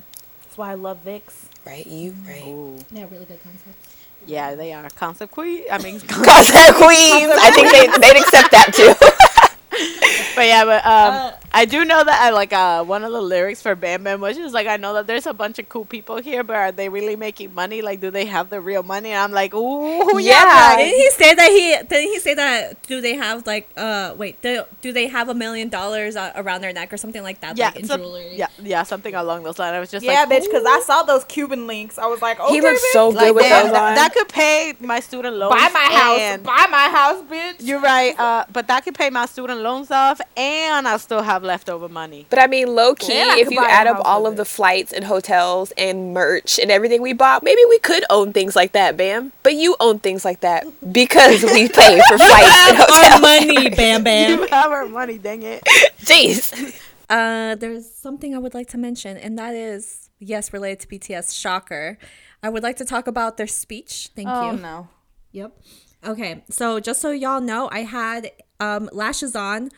[0.44, 1.22] That's why I love VIXX.
[1.64, 1.86] Right?
[1.86, 2.44] You right?
[2.46, 2.76] Ooh.
[2.90, 3.96] Yeah, really good concepts.
[4.26, 5.64] Yeah, they are concept queen.
[5.70, 7.32] I mean, Concept queens.
[7.34, 8.92] I think they they'd accept that too.
[10.36, 13.20] but yeah, but um, Uh, I do know that I like uh one of the
[13.20, 15.84] lyrics for Bam Bam was just like I know that there's a bunch of cool
[15.84, 17.82] people here, but are they really making money?
[17.82, 19.10] Like, do they have the real money?
[19.10, 20.42] And I'm like, ooh, yeah.
[20.42, 20.76] Yeah.
[20.76, 21.76] Didn't he say that he?
[21.88, 22.82] Didn't he say that?
[22.84, 24.40] Do they have like uh wait?
[24.40, 27.56] Do, do they have a million dollars uh, around their neck or something like that?
[27.58, 28.34] yeah, like in some- jewelry.
[28.34, 29.74] yeah, yeah, something along those lines.
[29.74, 31.98] I was just yeah, like, bitch, because I saw those Cuban links.
[31.98, 34.14] I was like, okay, he looks bitch, so good like with damn, those that, that
[34.14, 35.54] could pay my student loans.
[35.54, 37.56] buy my house, buy my house, bitch.
[37.60, 41.41] You're right, uh, but that could pay my student loans off, and I'll still have
[41.42, 42.26] leftover money.
[42.30, 44.92] But I mean, low key, Yeah, if you add up all with of the flights
[44.92, 48.96] and hotels and merch and everything we bought, maybe we could own things like that,
[48.96, 49.32] Bam.
[49.42, 54.04] But you own things like that because we pay for flights and Our money, Bam
[54.04, 54.38] Bam.
[54.40, 55.62] You have our money, dang it.
[56.00, 56.78] Jeez.
[57.08, 61.38] Uh, there's something I would like to mention, and that is yes, related to BTS.
[61.38, 61.98] Shocker.
[62.42, 64.10] I would like to talk about their speech.
[64.16, 64.34] Thank you.
[64.34, 64.58] oh you.
[64.58, 64.88] no.
[65.32, 65.56] Yep.
[66.04, 69.70] Okay, so just so y'all know, I had um, lashes on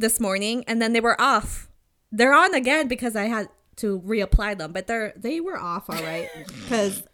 [0.00, 1.68] this morning, and then they were off.
[2.10, 6.02] They're on again because I had to reapply them, but they're they were off all
[6.02, 7.04] right because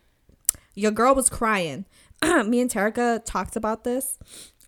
[0.74, 1.84] your girl was crying.
[2.22, 4.18] Me and Terica talked about this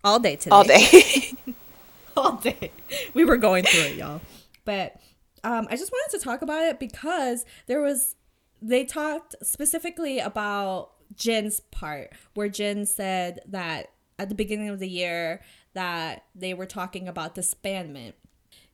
[0.03, 1.33] all day today All day.
[2.17, 2.71] all day.
[3.13, 4.21] We were going through it, y'all.
[4.65, 4.97] But
[5.43, 8.15] um, I just wanted to talk about it because there was
[8.61, 14.89] they talked specifically about Jin's part, where Jin said that at the beginning of the
[14.89, 15.41] year
[15.79, 18.13] that they were talking about disbandment.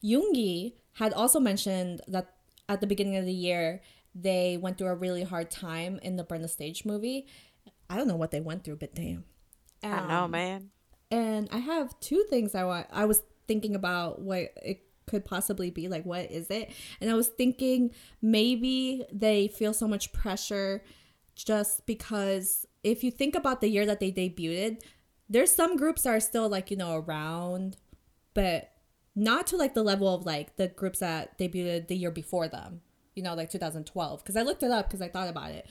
[0.03, 2.33] Yoongi had also mentioned that
[2.67, 3.81] at the beginning of the year
[4.15, 7.27] they went through a really hard time in the Burn the Stage movie.
[7.89, 9.23] I don't know what they went through, but damn.
[9.83, 10.71] I know, Um, man.
[11.11, 12.87] and I have two things I want.
[12.91, 15.87] I was thinking about what it could possibly be.
[15.87, 16.71] Like, what is it?
[16.99, 17.91] And I was thinking
[18.21, 20.83] maybe they feel so much pressure
[21.35, 24.81] just because if you think about the year that they debuted,
[25.29, 27.77] there's some groups that are still like, you know, around,
[28.33, 28.71] but
[29.15, 32.81] not to like the level of like the groups that debuted the year before them,
[33.15, 34.23] you know, like 2012.
[34.23, 35.67] Because I looked it up because I thought about it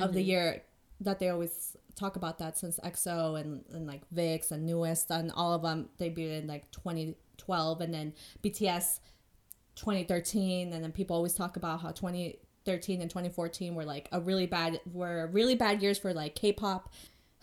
[0.00, 0.28] of the mm-hmm.
[0.28, 0.62] year
[1.00, 5.30] that they always talk about that since EXO and, and like VIXX and NU'EST and
[5.32, 8.12] all of them debuted in like 2012 and then
[8.42, 9.00] BTS
[9.76, 14.46] 2013 and then people always talk about how 2013 and 2014 were like a really
[14.46, 16.92] bad were really bad years for like K-pop.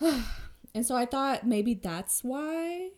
[0.74, 2.90] and so I thought maybe that's why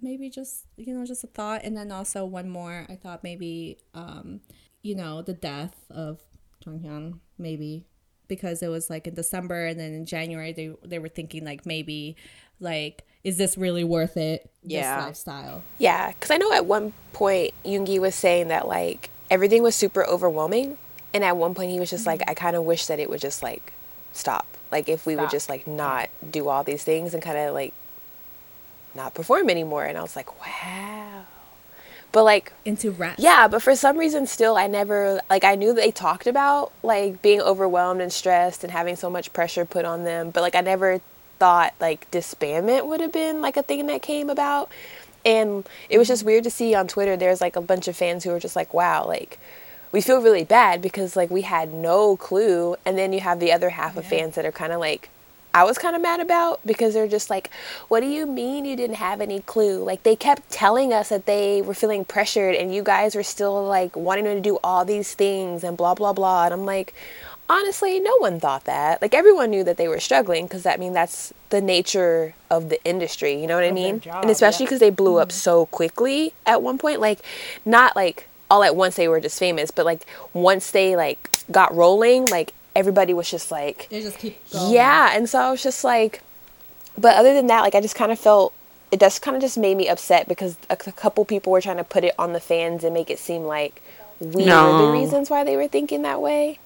[0.00, 3.78] maybe just you know just a thought and then also one more I thought maybe
[3.94, 4.40] um
[4.82, 6.20] you know the death of
[6.64, 7.86] Jonghyun maybe
[8.26, 11.64] because it was like in December and then in January they they were thinking like
[11.66, 12.16] maybe
[12.60, 14.96] like is this really worth it Yeah.
[14.96, 19.62] this lifestyle yeah, because I know at one point Yoongi was saying that like everything
[19.62, 20.76] was super overwhelming,
[21.14, 23.20] and at one point he was just like, I kind of wish that it would
[23.20, 23.72] just like
[24.12, 24.46] stop.
[24.74, 27.72] Like if we would just like not do all these things and kind of like
[28.92, 29.84] not perform anymore.
[29.84, 31.26] And I was like, wow.
[32.10, 35.44] But like into rap Yeah, but for some reason, still, I never like.
[35.44, 39.64] I knew they talked about like being overwhelmed and stressed and having so much pressure
[39.64, 41.00] put on them, but like I never
[41.38, 44.68] thought like disbandment would have been like a thing that came about.
[45.24, 46.30] And it was just mm-hmm.
[46.30, 47.16] weird to see on Twitter.
[47.16, 49.38] There's like a bunch of fans who were just like, "Wow, like
[49.94, 53.52] we feel really bad because like we had no clue." And then you have the
[53.52, 55.08] other half of fans that are kind of like,
[55.54, 57.48] I was kind of mad about because they're just like,
[57.86, 59.84] what do you mean you didn't have any clue?
[59.84, 63.64] Like they kept telling us that they were feeling pressured and you guys were still
[63.64, 66.46] like wanting to do all these things and blah blah blah.
[66.46, 66.92] And I'm like,
[67.48, 69.00] honestly, no one thought that.
[69.00, 72.84] Like everyone knew that they were struggling because that mean that's the nature of the
[72.84, 73.40] industry.
[73.40, 74.00] You know what I mean?
[74.00, 74.70] job, and especially yeah.
[74.70, 75.36] because they blew up mm-hmm.
[75.36, 77.00] so quickly at one point.
[77.00, 77.20] Like
[77.64, 80.02] not like all at once they were just famous, but like
[80.32, 84.72] once they like got rolling, like everybody was just like they just keep going.
[84.72, 86.22] Yeah, and so I was just like,
[86.98, 88.52] but other than that, like I just kind of felt
[88.90, 91.78] it just kind of just made me upset because a, c- couple people were trying
[91.78, 93.82] to put it on the fans and make it seem like
[94.20, 96.58] we were the reasons why they were thinking that way,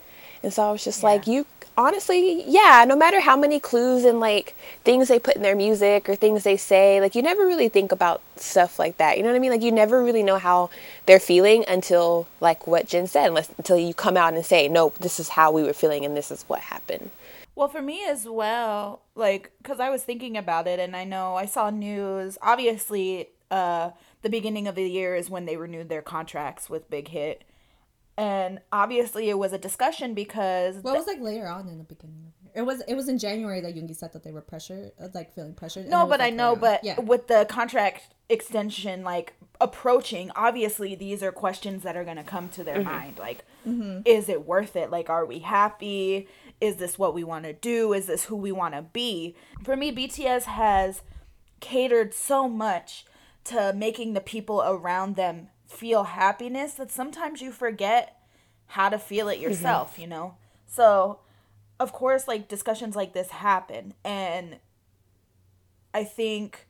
[0.42, 1.46] and so I was just like, you
[1.78, 6.08] honestly, yeah, no matter how many clues and like things they put in their music
[6.08, 9.16] or things they say, like you never really think about stuff like that.
[9.16, 9.52] You know what I mean?
[9.52, 10.70] Like you never really know how
[11.06, 14.92] they're feeling until like what Jin said, unless, until you come out and say, no,
[14.98, 17.10] this is how we were feeling and this is what happened.
[17.54, 21.36] Well, for me as well, like, because I was thinking about it and I know
[21.36, 22.38] I saw news.
[22.42, 23.90] Obviously, uh,
[24.22, 27.44] the beginning of the year is when they renewed their contracts with Big Hit.
[28.18, 31.84] And obviously, it was a discussion because Well, it was like later on in the
[31.84, 32.16] beginning.
[32.26, 32.32] of.
[32.54, 35.32] It was it was in January that Yoongi said that they were pressure, uh, like
[35.32, 35.86] feeling pressured.
[35.86, 36.58] No, it was, but I know, on.
[36.60, 42.16] but yeah, with the contract extension like approaching, obviously these are questions that are going
[42.16, 43.18] to come to their mind.
[43.18, 43.44] Like,
[44.04, 44.90] is it worth it?
[44.90, 46.26] Like, are we happy?
[46.60, 47.92] Is this what we want to do?
[47.92, 49.36] Is this who we want to be?
[49.62, 51.02] For me, BTS has
[51.60, 53.04] catered so much
[53.44, 58.16] to making the people around them feel happiness that sometimes you forget
[58.68, 59.44] how to feel it mm-hmm.
[59.44, 60.34] yourself, you know?
[60.66, 61.20] So,
[61.78, 63.94] of course, like discussions like this happen.
[64.04, 64.56] And
[65.94, 66.66] I think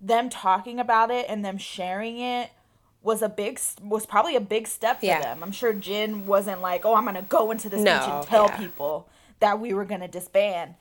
[0.00, 2.50] them talking about it and them sharing it
[3.02, 5.20] was a big was probably a big step for Yeah.
[5.20, 5.42] them.
[5.42, 8.46] I'm sure Jin wasn't like, "Oh, I'm going to go into this No, and tell
[8.46, 8.56] yeah.
[8.58, 9.08] people
[9.40, 10.74] that we were going to disband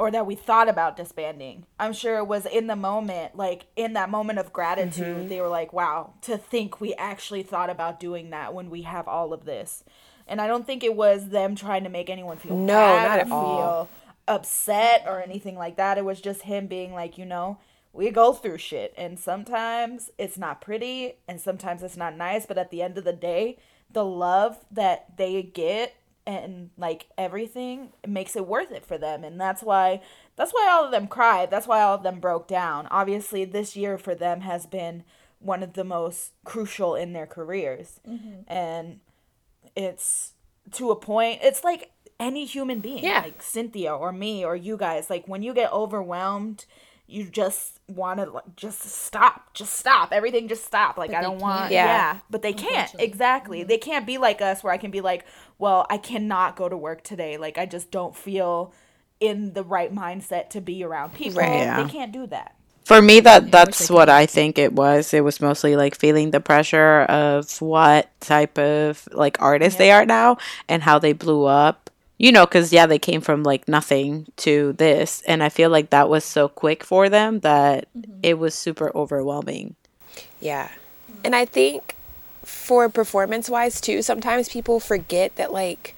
[0.00, 3.92] or that we thought about disbanding." I'm sure it was in the moment, like in
[3.92, 5.28] that moment of gratitude, Mm-hmm.
[5.28, 9.06] they were like, "Wow, to think we actually thought about doing that when we have
[9.06, 9.84] all of this."
[10.26, 13.18] And I don't think it was them trying to make anyone feel No, bad not
[13.18, 13.56] or at all.
[13.56, 13.88] feel
[14.28, 15.98] upset or anything like that.
[15.98, 17.58] It was just him being like, you know,
[17.92, 22.58] we go through shit and sometimes it's not pretty and sometimes it's not nice, but
[22.58, 23.58] at the end of the day,
[23.90, 29.24] the love that they get and like everything it makes it worth it for them.
[29.24, 30.00] And that's why
[30.36, 31.50] that's why all of them cried.
[31.50, 32.86] That's why all of them broke down.
[32.90, 35.04] Obviously this year for them has been
[35.38, 38.00] one of the most crucial in their careers.
[38.08, 38.42] Mm-hmm.
[38.46, 39.00] And
[39.76, 40.34] it's
[40.72, 43.22] to a point it's like any human being Yeah.
[43.22, 46.66] like cynthia or me or you guys like when you get overwhelmed
[47.06, 51.22] you just want to like just stop just stop everything just stop like But i
[51.22, 51.72] don't want can't.
[51.72, 51.86] yeah.
[51.86, 52.18] Yeah.
[52.30, 53.06] but they can't Unfortunately.
[53.06, 53.68] exactly mm-hmm.
[53.68, 55.24] they can't be like us where i can be like
[55.58, 58.72] well i cannot go to work today like i just don't feel
[59.20, 61.60] in the right mindset to be around people Right.
[61.60, 61.82] Yeah.
[61.82, 64.08] they can't do that For me, that that's what.
[64.08, 65.12] I think it was.
[65.14, 70.04] It was mostly like feeling the pressure of what type of like artist they are
[70.06, 71.89] now and how they blew up.
[72.20, 75.88] You know, because yeah, they came from like nothing to this, and I feel like
[75.88, 78.18] that was so quick for them that mm-hmm.
[78.22, 79.74] it was super overwhelming.
[80.38, 80.68] Yeah.
[81.24, 81.94] And I think
[82.44, 85.96] for performance wise too, sometimes people forget that like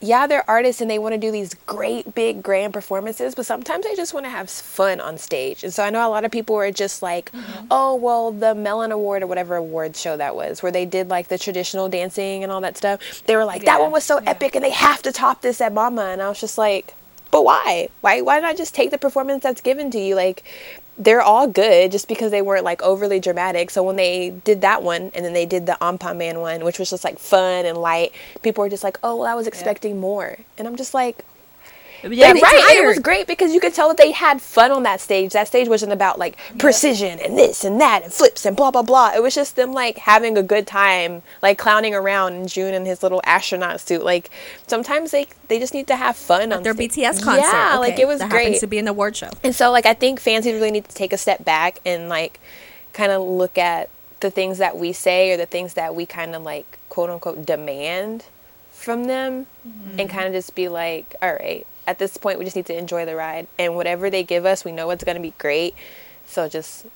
[0.00, 3.84] yeah, they're artists and they want to do these great big grand performances, but sometimes
[3.84, 5.62] they just want to have fun on stage.
[5.62, 7.66] And so I know a lot of people were just like, mm-hmm.
[7.70, 11.28] "Oh, well, the Melon Award or whatever award show that was, where they did like
[11.28, 13.22] the traditional dancing and all that stuff.
[13.26, 15.60] They were like, Yeah, "That one was so epic and they have to top this
[15.60, 16.94] at Mama." And I was just like,
[17.30, 17.88] "But why?
[18.00, 20.14] Why why not just take the performance that's given to you?
[20.14, 20.44] Like
[21.00, 23.70] they're all good just because they weren't like overly dramatic.
[23.70, 26.90] So when they did that one and then they did the Anpanman one, which was
[26.90, 30.36] just like fun and light, people were just like, "Oh, well, I was expecting more."
[30.58, 31.24] And I'm just like,
[32.02, 32.76] Yeah, they're right.
[32.76, 35.32] It was great because you could tell that they had fun on that stage.
[35.32, 38.82] That stage wasn't about like precision and this and that and flips and blah blah
[38.82, 39.12] blah.
[39.14, 42.84] It was just them like having a good time, like clowning around in June in
[42.84, 44.04] his little astronaut suit.
[44.04, 44.30] Like
[44.66, 47.42] sometimes they they just need to have fun on their BTS concert.
[47.42, 48.44] Yeah, like it was that great.
[48.44, 49.30] happens to be an award show.
[49.42, 52.40] And so like I think fans really need to take a step back and like
[52.92, 56.34] kind of look at the things that we say or the things that we kind
[56.34, 58.26] of like quote unquote demand
[58.70, 60.06] from them and mm-hmm.
[60.06, 63.04] kind of just be like, all right, at this point we just need to enjoy
[63.04, 65.74] the ride and whatever they give us, we know it's going to be great.
[66.24, 66.86] So just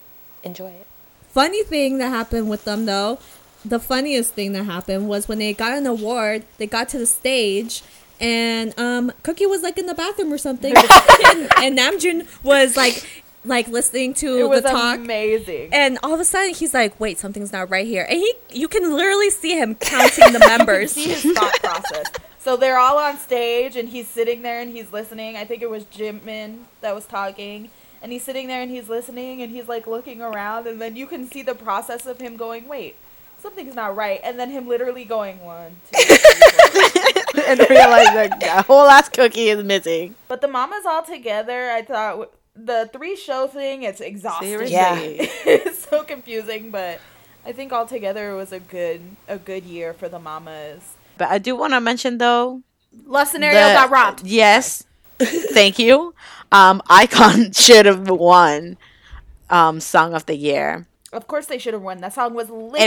[0.45, 0.87] enjoy it.
[1.31, 3.19] Funny thing that happened with them though,
[3.65, 7.07] the funniest thing that happened was when they got an award, they got to the
[7.07, 7.83] stage
[8.21, 10.73] and um Kookie was like in the bathroom or something
[11.27, 16.15] and, and Namjoon was like like listening to it was the talk amazing and all
[16.15, 19.31] of a sudden he's like, "Wait, something's not right here." And he, you can literally
[19.31, 20.93] see him counting the members.
[20.93, 22.07] see his thought process.
[22.45, 25.35] So they're all on stage, and he's sitting there and he's listening.
[25.35, 27.71] I think it was Jimin that was talking,
[28.03, 31.07] and he's sitting there and he's listening, and he's like looking around, and then you
[31.07, 32.97] can see the process of him going, "Wait,
[33.39, 37.45] something's not right," and then him literally going one, two, three, four.
[37.49, 40.15] and realize that the whole last Kookie is missing.
[40.29, 44.49] But the mamas all together, I thought the three show thing, it's exhausting.
[44.49, 44.75] Seriously.
[44.75, 45.15] Yeah.
[45.47, 47.01] it's so confusing, but
[47.47, 50.97] I think all together it was a good a good year for the mamas.
[51.19, 52.63] But I do want to mention though
[53.07, 54.23] Lust scenario the- got robbed.
[54.25, 54.85] Yes.
[55.19, 56.15] Thank you.
[56.53, 58.77] Um, iKON should have won
[59.51, 60.87] um, Song of the Year.
[61.13, 61.99] Of course they should have won.
[62.01, 62.81] That song was literally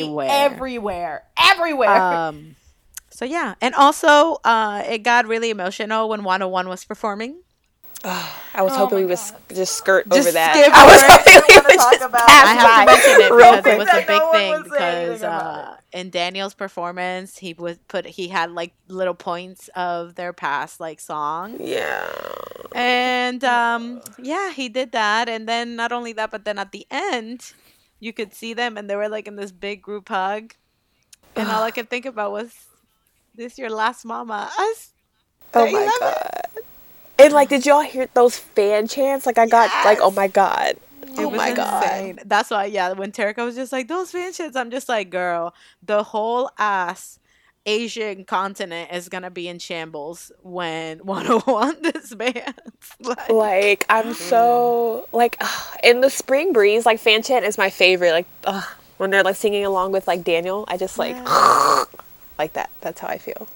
[0.00, 0.28] Everywhere.
[0.30, 2.02] everywhere, everywhere.
[2.02, 2.56] Um,
[3.10, 7.42] so yeah, and also uh, it got really emotional when Wanna One was performing.
[8.04, 10.54] I was Oh hoping we would s- just skirt Just over that.
[10.54, 13.20] skip I was hoping we would just talk about pass I have by to mention
[13.20, 13.74] it because quick.
[13.74, 17.54] it was a big no thing was saying anything because uh, in Daniel's performance he
[17.54, 21.56] was put he had like little points of their past like song.
[21.60, 22.06] Yeah.
[22.74, 26.86] and um yeah he did that and then not only that but then at the
[26.90, 27.52] end
[28.00, 30.54] you could see them and they were like in this big group hug
[31.36, 32.52] and all I could think about was
[33.34, 34.50] this your last mama.
[34.58, 34.92] Us.
[35.54, 36.42] Oh my god.
[36.56, 36.63] it.
[37.18, 37.24] God.
[37.24, 39.26] And like, did y'all hear those fan chants?
[39.26, 40.76] Like, I got like, oh my god.
[41.02, 42.20] It Oh was my god.
[42.24, 45.54] That's why, yeah, when Terica was just like, those fan chants, I'm just like, girl,
[45.82, 47.18] the whole ass
[47.66, 52.54] Asian continent is gonna be in shambles when 101 disbands.
[53.00, 55.40] like, Like, I'm so like
[55.82, 56.84] in the spring breeze.
[56.84, 58.12] Like, fan chant is my favorite.
[58.12, 58.64] Like, ugh,
[58.98, 61.16] when they're like singing along with like Daniel, I just like
[62.38, 62.70] like that.
[62.80, 63.48] That's how I feel.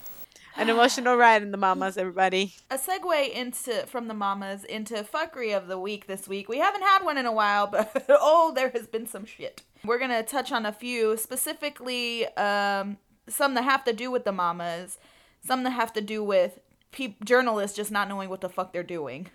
[0.58, 2.54] An emotional ride in the mamas, everybody.
[2.70, 6.48] a segue into from the mamas into fuckery of the week this week.
[6.48, 9.62] We haven't had one in a while, but oh, there has been some shit.
[9.84, 14.32] We're gonna touch on a few specifically, um, some that have to do with the
[14.32, 14.98] mamas,
[15.44, 16.58] some that have to do with
[16.90, 19.28] peop journalists just not knowing what the fuck they're doing.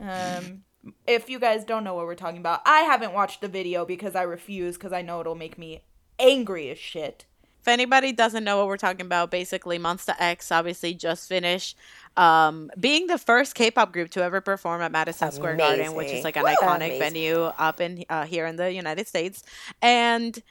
[0.00, 0.64] Um,
[1.06, 4.14] if you guys don't know what we're talking about, I haven't watched the video because
[4.14, 5.82] I refuse because I know it'll make me
[6.18, 7.24] angry as shit.
[7.68, 11.76] If anybody doesn't know what we're talking about, basically Monsta X obviously just finished
[12.16, 16.24] um, being the first K-pop group to ever perform at Madison Square Garden, which is
[16.24, 16.48] like an Woo!
[16.48, 16.98] iconic Amazing.
[16.98, 19.42] venue up in uh, here in the United States,
[19.82, 20.42] and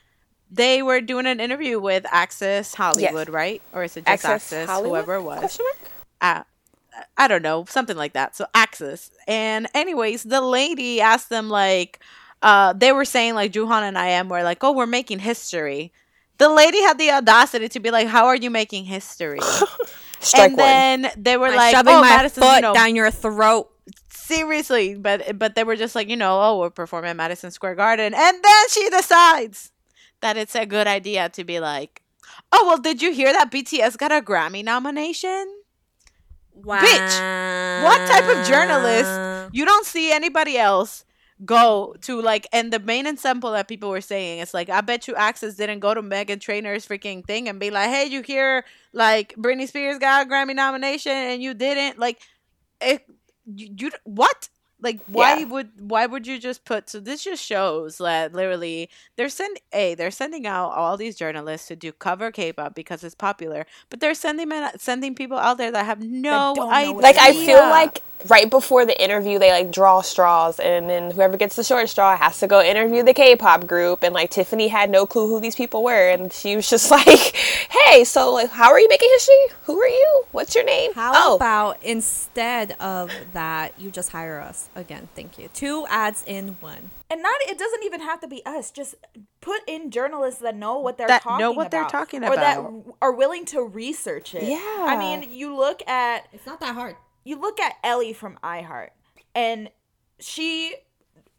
[0.51, 3.63] they were doing an interview with Access Hollywood, right?
[3.73, 5.03] Or is it just Access, Hollywood?
[5.03, 5.60] whoever it was?
[6.21, 6.43] Uh,
[7.17, 8.36] I don't know, something like that.
[8.36, 9.10] So Access.
[9.27, 11.99] And anyways, the lady asked them like
[12.43, 15.91] uh they were saying like Jooheon and I am were like, "Oh, we're making history."
[16.38, 19.39] The lady had the audacity to be like, "How are you making history?"
[20.19, 20.65] Strike and one.
[20.67, 23.69] then they were I'm like, shoving "Oh, my Madison's, foot you know, down your throat.
[24.10, 27.76] seriously." But but they were just like, you know, "Oh, we're performing at Madison Square
[27.76, 29.71] Garden." And then she decides
[30.21, 32.02] that it's a good idea to be like,
[32.52, 35.54] "Oh, well, did you hear that BTS got a Grammy nomination?"
[36.54, 36.82] Wow.
[36.82, 41.06] Bitch, what type of journalist you don't see anybody else
[41.45, 45.08] go to like and the main example that people were saying is like i bet
[45.08, 48.65] you access didn't go to meghan trainor's freaking thing and be like hey you hear
[48.91, 52.19] like britney spears got a grammy nomination and you didn't like
[52.82, 53.06] it
[53.45, 54.50] you, you what
[54.82, 55.46] like why Yeah.
[55.46, 59.96] would why would you just put so this just shows that literally they're send a
[59.96, 64.13] they're sending out all these journalists to do cover k-pop because it's popular but they're
[64.13, 68.04] sending men, sending people out there that have no don't idea Like I feel like
[68.30, 72.18] right before the interview they like draw straws and then whoever gets the short straw
[72.18, 75.56] has to go interview the K-pop group and like Tiffany had no clue who these
[75.56, 77.36] people were and she was just like,
[77.70, 79.36] "Hey, so like how are you making history?
[79.66, 80.24] Who are you?
[80.32, 85.10] What's your name?" How oh, about instead of that, you just hire us again?
[85.16, 85.50] Thank you.
[85.54, 86.92] Two ads in one.
[87.10, 88.72] And not it doesn't even have to be us.
[88.72, 88.96] Just
[89.42, 92.36] put in journalists that know what they're That talking know what they're talking about, or
[92.36, 94.44] that are willing to research it.
[94.44, 94.86] Yeah.
[94.88, 96.96] I mean, you look at It's not that hard.
[97.26, 98.90] you look at Ellie from iHeart,
[99.36, 99.70] and
[100.20, 100.76] she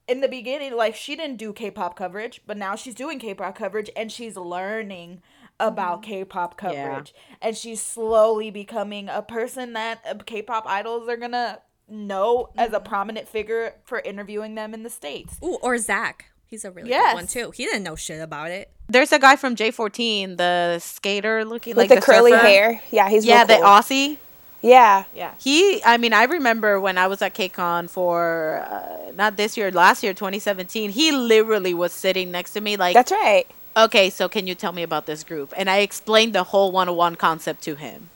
[0.06, 3.90] in the beginning like she didn't do K-pop coverage, but now she's doing K-pop coverage
[3.94, 5.22] and she's learning
[5.60, 11.32] about K-pop coverage and she's slowly becoming a person that uh, K-pop idols are going
[11.32, 15.38] to know as a prominent figure for interviewing them in the states.
[15.42, 16.26] Ooh, or Zach.
[16.46, 17.12] He's a really Yes.
[17.12, 17.50] good one too.
[17.50, 18.70] He didn't know shit about it.
[18.88, 22.46] There's a guy from J14, the skater looking with like the, curly surfer.
[22.46, 22.82] hair.
[22.90, 23.54] Yeah, he's Yeah, real the.
[23.64, 24.16] Aussie.
[24.62, 25.04] Yeah.
[25.14, 25.34] Yeah.
[25.38, 29.70] He, I mean, I remember when I was at KCON for uh, not this year,
[29.70, 30.90] last year, 2017.
[30.90, 33.46] He literally was sitting next to me, like, That's right.
[33.76, 35.52] okay, so can you tell me about this group?
[35.56, 38.08] And I explained the whole 101 concept to him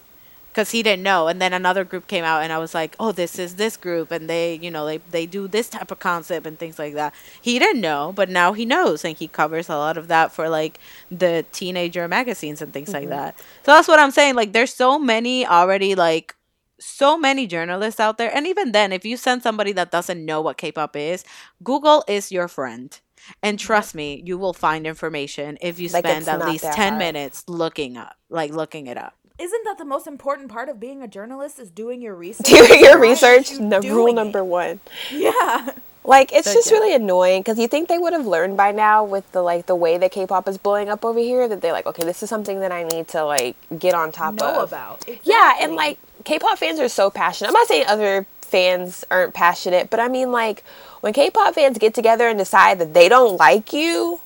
[0.52, 1.28] because he didn't know.
[1.28, 4.10] And then another group came out, and I was like, oh, this is this group,
[4.10, 7.14] and they, you know, they they do this type of concept and things like that.
[7.40, 10.48] He didn't know, but now he knows, and he covers a lot of that for
[10.48, 10.78] like
[11.10, 13.38] the teenager magazines and things like that.
[13.64, 14.34] So that's what I'm saying.
[14.36, 16.36] Like, there's so many already, like.
[16.84, 20.40] So many journalists out there, and even then, if you send somebody that doesn't know
[20.40, 21.22] what K-pop is,
[21.62, 22.98] Google is your friend.
[23.40, 26.98] And trust me, you will find information if you Like, spend at least 10 hard.
[26.98, 29.14] minutes looking up, like looking it up.
[29.38, 32.46] Isn't that the most important part of being a journalist is doing your research?
[32.68, 34.44] Doing your Why research, you no, rule number it?
[34.44, 34.80] one.
[35.10, 35.72] Yeah.
[36.04, 36.78] Like it's So, just yeah.
[36.78, 39.76] really annoying because you think they would have learned by now with the like the
[39.76, 42.60] way that K-pop is blowing up over here that they're like, okay, this is something
[42.60, 44.68] that I need to like get on top Know of.
[44.70, 45.04] about.
[45.22, 47.48] Yeah, and like K-pop fans are so passionate.
[47.48, 50.64] I'm not saying other fans aren't passionate, but I mean like
[51.02, 54.20] when K-pop fans get together and decide that they don't like you,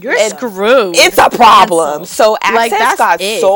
[0.00, 0.96] You're It's- screwed.
[0.96, 2.04] it's a problem.
[2.06, 3.40] So Like, Access that's got it.
[3.40, 3.54] so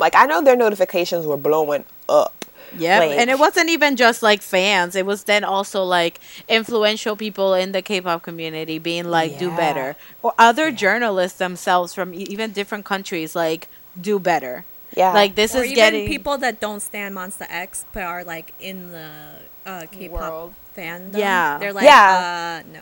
[0.00, 2.32] like I know their notifications were blowing up.
[2.78, 4.96] Yeah, like- and it wasn't even just like fans.
[4.96, 6.18] It was then also like
[6.48, 12.14] influential people in the K-pop community being like, "Do better," or other journalists themselves from
[12.14, 13.68] e- even different countries like,
[14.00, 14.64] "Do better."
[14.96, 15.12] Yeah.
[15.12, 18.52] Like this or is even getting people that don't stand Monsta X but are like
[18.60, 19.08] in the
[19.66, 20.54] uh, K-pop World.
[20.76, 21.16] fandom.
[21.16, 21.58] Yeah.
[21.58, 22.62] they're like, Yeah.
[22.64, 22.80] uh, no.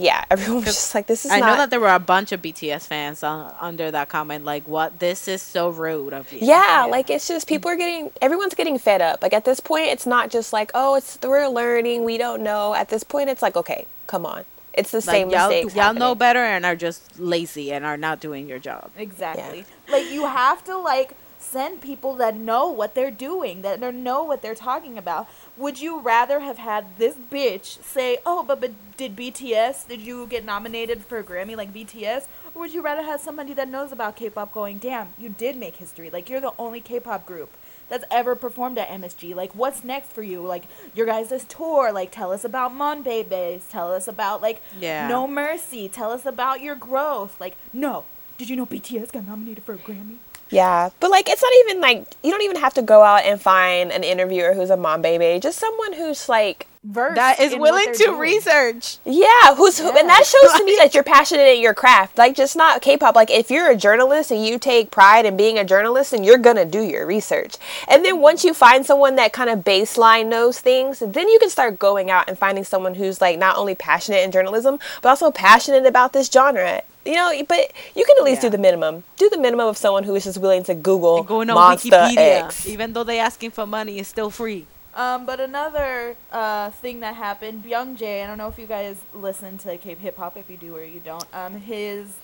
[0.00, 2.32] Yeah, everyone was just like, "This is I not." know that there were a bunch
[2.32, 4.98] of BTS fans uh, under that comment, like, "What?
[4.98, 8.78] This is so rude of you." yeah, like it's just people are getting everyone's getting
[8.78, 9.22] fed up.
[9.22, 12.74] Like at this point, it's not just like, "Oh, it's we're learning, we don't know."
[12.74, 15.74] At this point, it's like, "Okay, come on." It's the Like, same y'all, mistakes.
[15.74, 18.90] y'all know better and are just lazy and are not doing your job.
[18.96, 19.64] Exactly.
[19.90, 21.14] Like you have to like
[21.50, 25.28] send people that know what they're doing, that know what they're talking about.
[25.56, 29.88] Would you rather have had this bitch say, "Oh, but but did BTS?
[29.88, 33.52] Did you get nominated for a Grammy like BTS?" Or would you rather have somebody
[33.54, 36.10] that knows about K-pop going, "Damn, you did make history.
[36.10, 37.50] Like you're the only K-pop group."
[37.88, 39.34] That's ever performed at MSG.
[39.34, 40.42] Like, what's next for you?
[40.42, 41.90] Like, your guys' this tour.
[41.90, 43.66] Like, tell us about Mon Babies.
[43.68, 45.08] Tell us about, like, Yeah.
[45.08, 45.88] No Mercy.
[45.88, 47.40] Tell us about your growth.
[47.40, 48.04] Like, no.
[48.38, 50.18] Did you know BTS got nominated for a Grammy?
[50.50, 53.40] Yeah, but like it's not even like you don't even have to go out and
[53.40, 55.38] find an interviewer who's a mom baby.
[55.40, 58.18] Just someone who's like Versed That is willing to doing.
[58.18, 58.96] research.
[59.04, 62.16] Yeah, who's who, and that shows to me that you're passionate in your craft.
[62.16, 63.14] Like just not K-pop.
[63.14, 66.38] Like if you're a journalist and you take pride in being a journalist, and you're
[66.38, 67.56] gonna do your research.
[67.86, 71.50] And then once you find someone that kind of baseline knows things, then you can
[71.50, 75.30] start going out and finding someone who's like not only passionate in journalism but also
[75.30, 76.80] passionate about this genre.
[77.04, 79.04] You know, but you can at least do the minimum.
[79.16, 81.88] Do the minimum of someone who is just willing to Google And going on Monster
[81.90, 82.66] Wikipedia, X.
[82.66, 84.66] even though they're asking for money, it's still free.
[84.94, 88.98] Um, but another uh, thing that happened, Byung Jae, I don't know if you guys
[89.14, 91.26] listen to K hip hop, if you do or you don't.
[91.32, 92.16] Um, his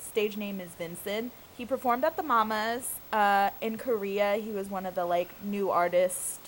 [0.00, 1.30] stage name is Vinxen.
[1.58, 4.36] He performed at the Mamas uh, in Korea.
[4.36, 6.38] He was one of the like new artists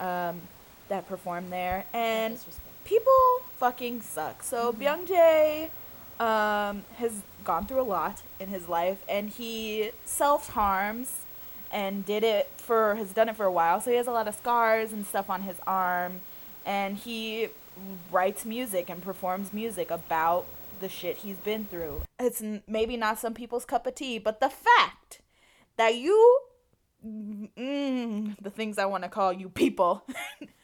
[0.00, 0.40] um,
[0.88, 2.38] that performed there, and
[2.84, 3.12] people
[3.58, 4.42] fucking suck.
[4.42, 5.68] So Byung Jae
[6.20, 11.22] um, has gone through a lot in his life, and he self harms
[11.70, 13.80] and did it for has done it for a while.
[13.80, 16.20] So he has a lot of scars and stuff on his arm,
[16.64, 17.48] and he
[18.10, 20.46] writes music and performs music about
[20.80, 22.02] the shit he's been through.
[22.18, 25.20] It's maybe not some people's cup of tea, but the fact
[25.76, 26.40] that you
[27.04, 30.04] mm, the things I want to call you people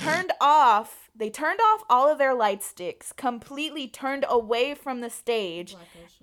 [0.00, 5.10] turned off they turned off all of their light sticks completely turned away from the
[5.10, 5.74] stage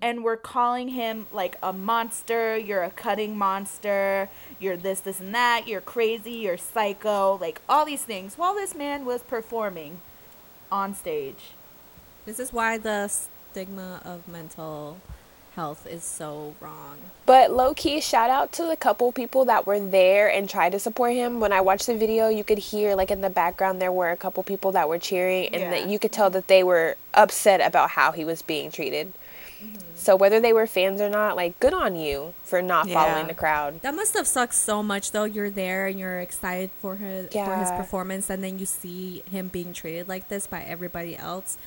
[0.02, 2.58] and were calling him like a monster.
[2.58, 4.30] You're a cutting monster.
[4.58, 5.68] You're this this and that.
[5.68, 6.32] You're crazy.
[6.32, 7.38] You're psycho.
[7.42, 10.00] Like all these things while this man was performing
[10.72, 11.52] on stage.
[12.26, 15.02] This is why the stigma of mental
[15.56, 16.98] health is so wrong.
[17.26, 20.80] But low key, shout out to the couple people that were there and tried to
[20.80, 21.40] support him.
[21.40, 24.18] When I watched the video, you could hear like in the background there were a
[24.18, 27.92] couple people that were cheering, and that you could tell that they were upset about
[27.92, 29.14] how he was being treated.
[29.64, 29.78] Mm-hmm.
[29.96, 32.94] So whether they were fans or not, like good on you for not Yeah.
[32.96, 33.82] following the crowd.
[33.82, 35.24] That must have sucked so much though.
[35.24, 39.48] You're there and you're excited for his for his performance and then you see him
[39.48, 41.58] being treated like this by everybody else.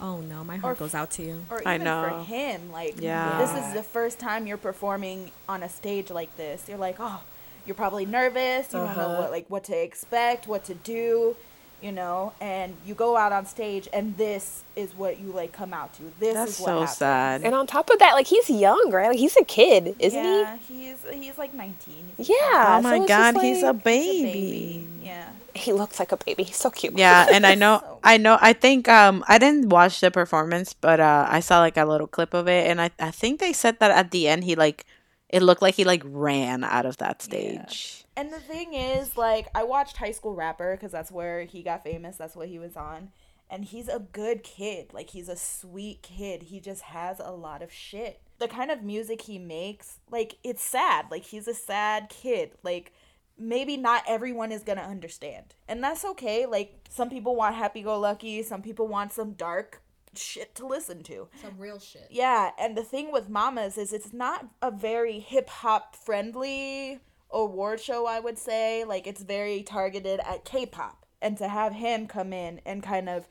[0.00, 1.44] Oh no, my heart Or goes out to you.
[1.50, 2.02] or I know.
[2.08, 3.38] for him like Yeah.
[3.38, 7.20] this is the first time you're performing on a stage like this you're like oh
[7.66, 9.22] you're probably nervous you don't know Uh-huh.
[9.22, 11.36] what like what to expect what to do
[11.80, 15.72] you know and you go out on stage and this is what you like come
[15.72, 16.96] out to this That's is what so happens.
[16.96, 17.42] sad.
[17.44, 19.08] And on top of that, like he's young, right?
[19.08, 20.40] Like he's a kid, isn't he?
[20.40, 22.34] yeah he's he's like 19 He's Yeah.
[22.42, 24.86] oh so my it's just, god, he's a like- a baby.
[25.02, 25.60] yeah he?
[25.60, 26.44] He looks like a baby.
[26.44, 26.96] He's so cute.
[26.96, 30.72] Yeah, and I know, So- I know, I think um I didn't watch the performance,
[30.74, 33.52] but uh I saw like a little clip of it, and I I think they
[33.52, 34.84] said that at the end he like
[35.28, 38.04] it looked like he like ran out of that stage.
[38.18, 41.84] And the thing is, like, I watched High School Rapper because that's where he got
[41.84, 42.16] famous.
[42.16, 43.10] That's what he was on.
[43.48, 44.92] And he's a good kid.
[44.92, 46.42] Like, he's a sweet kid.
[46.42, 48.20] He just has a lot of shit.
[48.40, 51.06] The kind of music he makes, like, it's sad.
[51.12, 52.50] Like, he's a sad kid.
[52.64, 52.92] Like,
[53.38, 55.54] maybe not everyone is going to understand.
[55.68, 56.44] And that's okay.
[56.44, 59.80] Like, some people want happy go lucky, some people want some dark
[60.16, 61.28] shit to listen to.
[61.40, 62.08] Some real shit.
[62.10, 66.98] Yeah, and the thing with Mamas is it's not a very hip hop friendly
[67.30, 68.84] award show, I would say.
[68.84, 71.04] Like it's very targeted at K-pop.
[71.20, 73.26] And to have him come in and kind of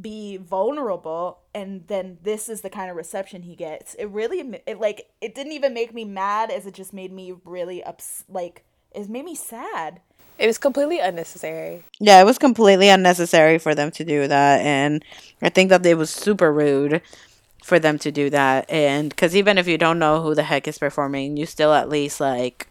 [0.00, 3.94] be vulnerable and then this is the kind of reception he gets.
[3.94, 7.34] It really it like it didn't even make me mad as it just made me
[7.44, 10.00] really ups like it made me sad.
[10.38, 11.84] It was completely unnecessary.
[12.00, 15.04] Yeah, it was completely unnecessary for them to do that, and
[15.40, 17.00] I think that it was super rude
[17.62, 18.68] for them to do that.
[18.68, 21.88] And because even if you don't know who the heck is performing, you still at
[21.88, 22.66] least like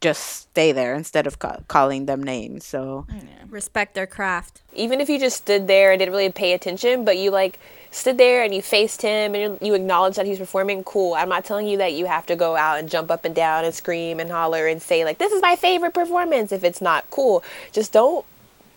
[0.00, 2.64] just stay there instead of ca- calling them names.
[2.66, 3.06] So
[3.48, 4.60] Respect their craft.
[4.74, 7.58] even if you just stood there and didn't really pay attention, but you like
[7.90, 11.14] stood there and you faced him and you, acknowledge that he's performing, cool.
[11.14, 13.64] I'm not telling you that you have to go out and jump up and down
[13.64, 17.08] and scream and holler and say like this is my favorite performance if it's not
[17.10, 17.44] cool.
[17.72, 18.24] Just don't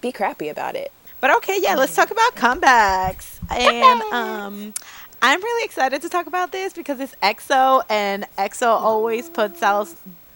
[0.02, 0.92] be crappy about it.
[1.20, 3.40] But okay, yeah, let's talk about comebacks.
[3.50, 4.74] And um
[5.20, 9.88] I'm really excited to talk about this because it's EXO and EXO always puts out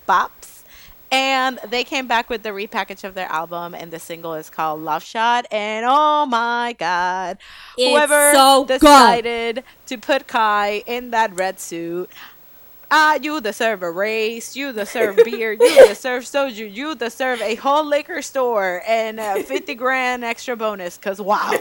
[0.10, 0.51] bops.
[1.12, 4.82] And they came back with the repackage of their album and the single is called
[4.82, 7.38] Love Shot and oh my god.
[7.78, 8.80] It's Whoever so good.
[8.80, 12.10] decided to put Kai in that red suit
[12.94, 14.54] Ah, you deserve a race.
[14.58, 15.54] You deserve beer.
[15.54, 16.72] You deserve soju.
[16.72, 20.98] You deserve a whole liquor store and a 50 grand extra bonus.
[20.98, 21.58] Because, wow.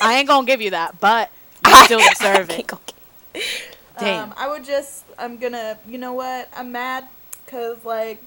[0.00, 1.30] I ain't going to give you that, but
[1.66, 2.72] you still deserve it.
[4.00, 4.30] Damn.
[4.30, 6.48] Um, I would just, I'm gonna, you know what?
[6.56, 7.06] I'm mad
[7.44, 8.22] because, like,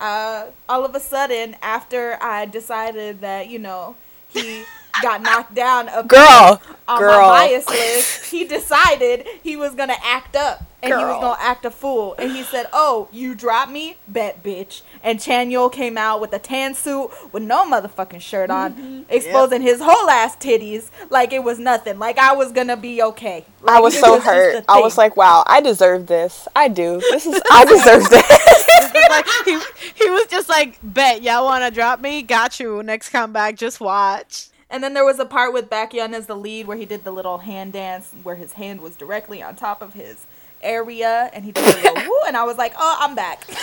[0.00, 3.96] uh, all of a sudden, after I decided that, you know,
[4.28, 4.64] he
[5.02, 7.20] got knocked down a Girl, on girl.
[7.20, 11.64] my bias list, he decided he was gonna act up and he was gonna act
[11.64, 12.14] a fool.
[12.18, 16.38] And he said, "Oh, you dropped me, bet bitch." And Chanyeol came out with a
[16.38, 19.02] tan suit with no motherfucking shirt on, mm-hmm.
[19.08, 21.98] exposing his whole ass titties like it was nothing.
[21.98, 23.44] Like I was gonna be okay.
[23.66, 24.64] I was so just a hurt.
[24.68, 26.48] I was like, wow, I deserve this.
[26.56, 27.00] I do.
[27.10, 28.66] This is I deserve this.
[29.10, 29.58] Like, he,
[29.94, 32.22] he was just like, bet, y'all want to drop me?
[32.22, 32.82] Got you.
[32.82, 34.48] Next comeback, just watch.
[34.70, 37.10] And then there was a part with Baekhyun as the lead where he did the
[37.10, 40.26] little hand dance where his hand was directly on top of his
[40.62, 43.44] area and he did a little woo and I was like, oh, I'm back.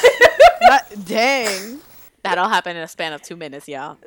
[0.59, 1.79] But, dang.
[2.23, 3.97] That all happened in a span of two minutes, y'all.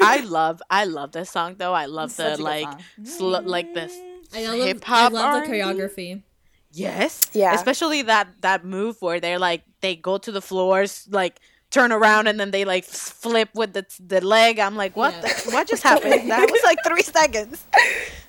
[0.00, 1.74] I love, I love this song though.
[1.74, 2.68] I love Such a the like,
[3.04, 3.92] sl- like this
[4.34, 6.22] I love, hip I love the choreography.
[6.72, 7.30] Yes.
[7.32, 7.52] Yeah.
[7.54, 12.26] Especially that that move where they're like they go to the floors, like turn around
[12.28, 14.58] and then they like flip with the the leg.
[14.58, 15.12] I'm like, what?
[15.14, 15.20] Yeah.
[15.20, 16.30] The, what just happened?
[16.30, 17.64] that was like three seconds.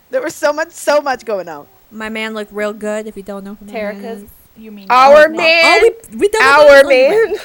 [0.09, 1.67] There was so much, so much going on.
[1.91, 3.07] My man looked real good.
[3.07, 4.25] If you don't know, who my man is.
[4.57, 5.37] you mean Our no.
[5.37, 5.81] man.
[5.83, 7.35] Oh, we we double Our bias- man.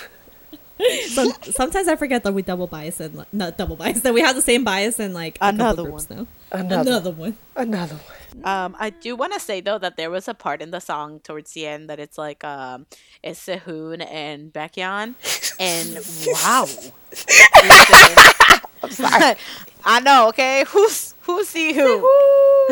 [1.08, 4.20] Some, sometimes I forget that we double bias and like, not double bias that we
[4.20, 6.26] have the same bias in like a couple Another groups now.
[6.52, 7.36] Another, one Another one.
[7.56, 8.44] another one.
[8.44, 11.20] Um, I do want to say though that there was a part in the song
[11.20, 12.84] towards the end that it's like um,
[13.22, 15.14] it's Sehun and Baekhyun,
[15.58, 16.66] and wow,
[18.82, 19.36] I'm sorry.
[19.86, 20.28] I know.
[20.28, 21.98] Okay, who's who see who?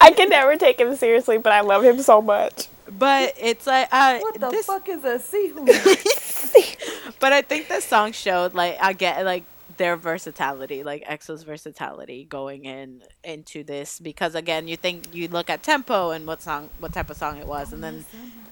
[0.00, 2.68] I can never take him seriously, but I love him so much.
[2.90, 5.66] But it's like uh, What the this, fuck is a seahoon?
[7.20, 9.44] but I think the song showed like I get like
[9.76, 15.48] their versatility, like EXO's versatility going in into this because again, you think you look
[15.48, 18.04] at tempo and what song, what type of song it was, and then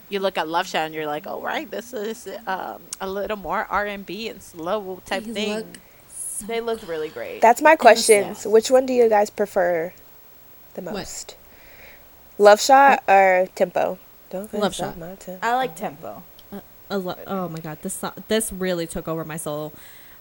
[0.08, 3.36] you look at Love Shot and you're like, oh right, this is um, a little
[3.36, 5.54] more R and B and slow type They thing.
[5.56, 5.78] look
[6.38, 7.40] so they looked really great.
[7.40, 8.44] That's my questions.
[8.44, 8.50] yeah.
[8.50, 9.92] Which one do you guys prefer
[10.74, 10.94] the What?
[10.94, 11.36] most?
[12.38, 13.98] Love shot or tempo?
[14.30, 14.94] Don't Love shot.
[14.98, 15.38] tempo.
[15.42, 16.22] I like tempo.
[16.90, 19.72] a lo- oh my god, this this really took over my soul.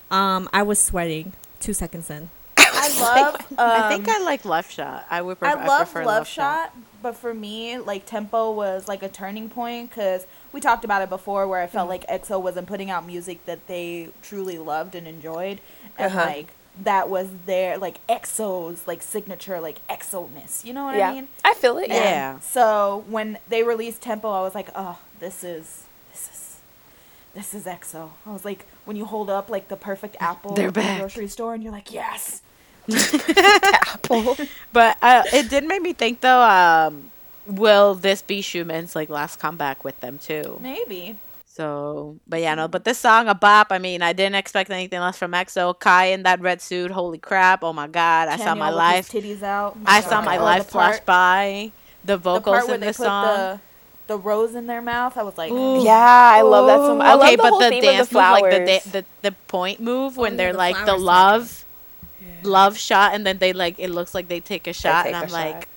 [0.09, 2.29] Um, I was sweating two seconds in.
[2.99, 3.35] I love.
[3.51, 5.05] Um, I think I like Love Shot.
[5.09, 5.39] I would.
[5.39, 9.49] Prefer, I love prefer Love, Shot, but for me, like Tempo was like a turning
[9.49, 13.05] point because we talked about it before, where I felt like EXO wasn't putting out
[13.05, 15.59] music that they truly loved and enjoyed,
[15.97, 16.25] and Uh-huh.
[16.25, 20.63] like that was their like EXO's like signature like EXO-ness.
[20.63, 21.27] You know what yeah, I mean?
[21.43, 21.89] I feel it.
[21.89, 21.95] Yeah.
[21.95, 22.39] Yeah.
[22.39, 26.59] So when they released Tempo, I was like, oh, this is this is
[27.33, 28.11] this is EXO.
[28.25, 31.27] I was like, when you hold up like the perfect apple They're in the grocery
[31.27, 32.41] store, and you're like, yes.
[33.73, 34.37] Apple.
[34.73, 36.41] But uh, it did make me think though.
[36.41, 37.11] Um,
[37.45, 40.61] will this be Xiumin's like last comeback with them too?
[40.61, 41.19] Maybe.
[41.45, 42.67] So, but yeah, no.
[42.67, 43.67] But this song, a bop.
[43.71, 45.79] I mean, I didn't expect anything less from EXO.
[45.79, 46.91] Kai in that red suit.
[46.91, 47.63] Holy crap!
[47.63, 48.29] Oh my god!
[48.29, 49.07] I saw my with life.
[49.09, 49.77] his titties out.
[49.85, 51.73] I saw my Oh, life flash by.
[52.03, 53.23] The The vocals part where in they the put song.
[53.23, 53.61] the
[54.07, 55.17] the rose in their mouth.
[55.17, 55.75] I was like, Ooh.
[55.75, 57.07] Yeah, I love that so much.
[57.07, 58.83] I okay, love the but whole the theme dance of the move, like the, da-
[58.85, 61.47] the the point move when yeah, they're the like the flower
[62.21, 65.13] love, love shot, and then they like it looks like they take a shot, take
[65.13, 65.67] and I'm like, shot.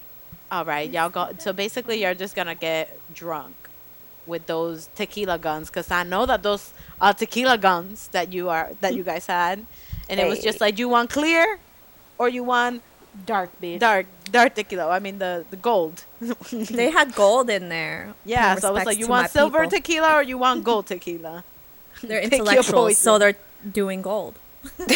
[0.51, 1.31] all right, y'all go.
[1.39, 3.55] So basically, you're just gonna get drunk
[4.27, 8.71] with those tequila guns, because I know that those are tequila guns that you are
[8.81, 9.67] that you guys had,
[10.09, 11.59] and it was just like, you want clear,
[12.19, 12.83] or you want
[13.27, 13.81] dark bitch.
[13.81, 14.89] dark dark tequila.
[14.89, 16.05] I mean the the gold.
[16.53, 18.15] They had gold in there.
[18.25, 19.79] yeah, in so I was like, you want silver people.
[19.79, 21.45] tequila or you want gold tequila?
[22.03, 23.37] They're Pick your intellectuals, so they're
[23.73, 24.39] doing gold.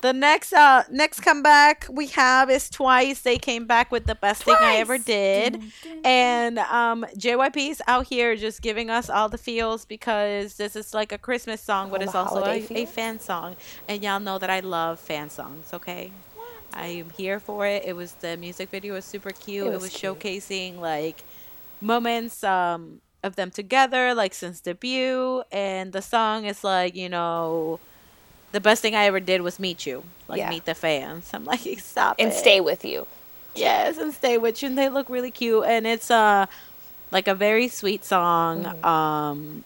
[0.00, 3.22] The next uh next comeback we have is twice.
[3.22, 5.04] They came back with the best thing I ever Twice.
[5.04, 5.60] did.
[6.04, 11.12] And um JYP's out here just giving us all the feels because this is like
[11.12, 13.56] a Christmas song, but All it's also a, a fan song.
[13.88, 16.14] And y'all know that I love fan songs, okay?
[16.72, 17.84] I am here for it.
[17.84, 19.72] It was the music video was super cute.
[19.72, 20.18] It was was, cute.
[20.18, 21.24] showcasing like
[21.80, 27.80] moments um of them together like since debut and the song is like, you know,
[28.52, 30.50] the best thing I ever did was meet you, like Yeah.
[30.50, 31.30] meet the fans.
[31.34, 32.34] I'm like, stop and it.
[32.34, 33.06] stay with you.
[33.54, 34.68] Yes, and stay with you.
[34.68, 36.46] And they look really cute, and it's uh
[37.10, 38.84] like a very sweet song, Mm-hmm.
[38.84, 39.64] um,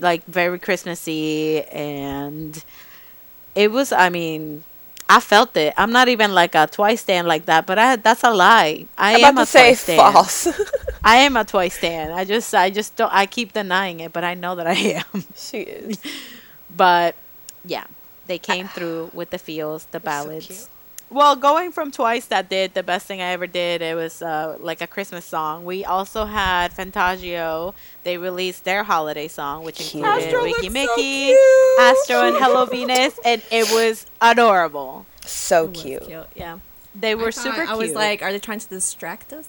[0.00, 2.64] like very Christmassy, and
[3.54, 3.92] it was.
[3.92, 4.64] I mean.
[5.06, 5.74] I felt it.
[5.76, 8.86] I'm not even like a twice stand like that, but I that's a lie.
[8.96, 9.98] I I'm am a to say twice stand.
[10.14, 10.48] false.
[11.04, 12.14] I am a twice stand.
[12.14, 14.72] I just I just don't I keep denying it, but I know that I
[15.04, 15.24] am.
[15.36, 15.98] she is.
[16.74, 17.14] But
[17.66, 17.84] yeah,
[18.26, 20.46] they came through with the feels, the ballads.
[20.46, 20.68] cute.
[21.10, 23.82] well, going from twice that did the best thing I ever did.
[23.82, 25.64] It was uh, like a Christmas song.
[25.64, 27.74] We also had Fantagio.
[28.02, 31.36] They released their holiday song, which included Astro Wiki looks so Mickey.
[31.80, 35.06] Astro, and Hello Venus, and it was adorable.
[35.26, 36.26] So It was cute.
[36.34, 36.58] Yeah,
[36.94, 37.68] they were I super cute.
[37.68, 39.48] I was like, are they trying to distract us?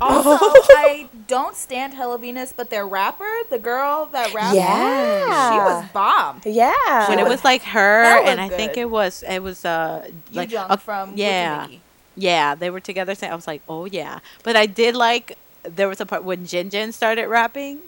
[0.00, 5.50] Also, I don't stand Hello Venus, but their rapper, the girl that rapped, Yeah.
[5.52, 6.40] she was bomb.
[6.44, 7.08] Yeah.
[7.08, 10.08] when it was like her, That and looked I think it was it was uh
[10.32, 11.68] like Yu Jung from yeah.
[12.14, 13.14] Yeah, they were together.
[13.14, 14.18] Saying, I was like, oh yeah.
[14.42, 17.78] But I did like there was a part when Jin Jin started rapping.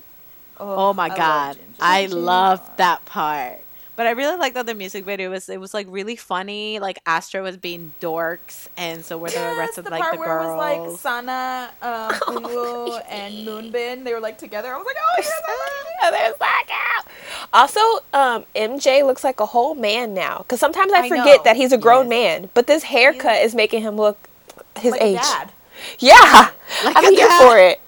[0.58, 1.74] Oh, my I love god, Ginger.
[1.80, 2.16] I Ginger.
[2.16, 3.60] loved that part.
[3.96, 6.80] But I really liked that the music video was it was like really funny.
[6.80, 10.14] Like Astro was being dorks, and so were the Yes, rest of the like part
[10.14, 11.00] the where it was like.
[11.00, 12.10] Sana, um,
[12.42, 14.04] Eunwoo, and Moonbin.
[14.04, 14.74] They were like together.
[14.74, 15.94] I was like, oh yes, I love it.
[16.02, 17.06] Oh, there's that out.
[17.52, 17.80] Also,
[18.12, 20.38] um, MJ looks like a whole man now.
[20.38, 21.42] Because sometimes I, I forget know.
[21.44, 22.10] that he's a grown Yes.
[22.10, 24.18] man, but this haircut is making him look
[24.76, 25.16] his like age.
[25.20, 25.52] dad.
[26.00, 26.50] Yeah,
[26.84, 27.80] Like I'm here for it.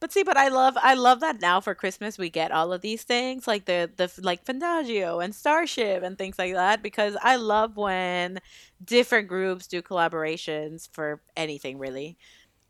[0.00, 2.82] But see, but I love I love that now for Christmas we get all of
[2.82, 7.36] these things like the the like Fantagio and Starship and things like that because I
[7.36, 8.38] love when
[8.84, 12.16] different groups do collaborations for anything really.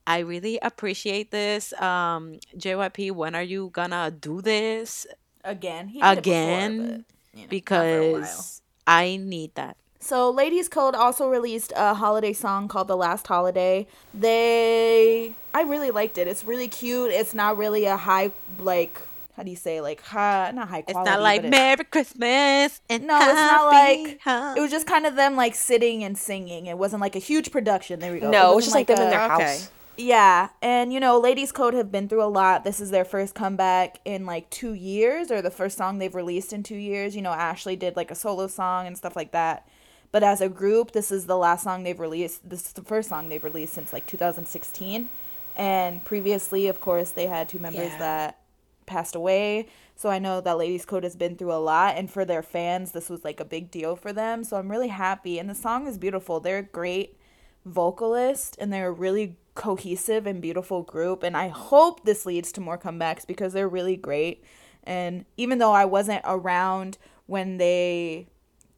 [0.07, 1.72] I really appreciate this.
[1.74, 5.07] Um JYP, when are you gonna do this?
[5.45, 8.22] Again, he it before, Again, but, you know, not for a while.
[8.22, 9.76] Because I need that.
[10.01, 13.87] So, Ladies Code also released a holiday song called The Last Holiday.
[14.15, 16.29] They, I really liked it.
[16.29, 17.11] It's really cute.
[17.11, 18.31] It's not really a high,
[18.61, 19.01] like,
[19.37, 21.01] how do you say, like, high, not high quality.
[21.11, 24.87] It's not like it- Merry Christmas and No, it's not like- hol- It was just
[24.87, 26.67] kind of them, like, sitting and singing.
[26.67, 27.99] It wasn't like a huge production.
[27.99, 28.31] There we go.
[28.31, 29.45] No, it was wasn't just like, them in a- their Okay.
[29.45, 29.71] house.
[30.01, 32.63] Yeah, and you know, Ladies Code have been through a lot.
[32.63, 36.53] This is their first comeback in like two years, or the first song they've released
[36.53, 37.17] in two years.
[37.17, 39.67] You know, Ashley did like a solo song and stuff like that.
[40.11, 42.49] But as a group, this is the last song they've released.
[42.49, 45.09] This is the first song they've released since like 2016.
[45.57, 47.99] And previously, of course, they had two members Yeah.
[47.99, 48.39] that
[48.87, 49.69] passed away.
[49.97, 51.97] So I know that Ladies Code has been through a lot.
[51.97, 54.45] And for their fans, this was like a big deal for them.
[54.45, 55.39] So I'm really happy.
[55.39, 56.41] And the song is beautiful.
[56.41, 57.19] They're a great
[57.65, 62.61] vocalist and they're a really cohesive and beautiful group and I hope this leads to
[62.61, 64.45] more comebacks because they're really great
[64.85, 66.97] and even though I wasn't around
[67.27, 68.29] when they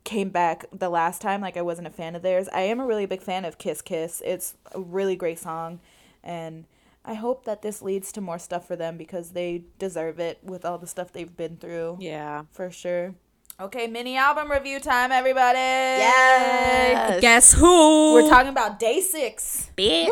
[0.05, 2.86] came back the last time like I wasn't a fan of theirs I am a
[2.86, 5.80] really big fan of Kiss Kiss it's a really great song
[6.24, 6.64] and
[7.05, 10.64] I hope that this leads to more stuff for them because they deserve it with
[10.64, 12.44] all the stuff they've been through Yeah.
[12.53, 13.14] for sure
[13.61, 17.20] okay mini album review time everybody Yes.
[17.20, 18.14] Guess who?
[18.14, 20.09] we're talking about day six Bitch.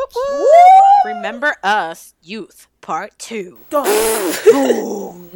[1.05, 3.59] Remember us, youth, part two.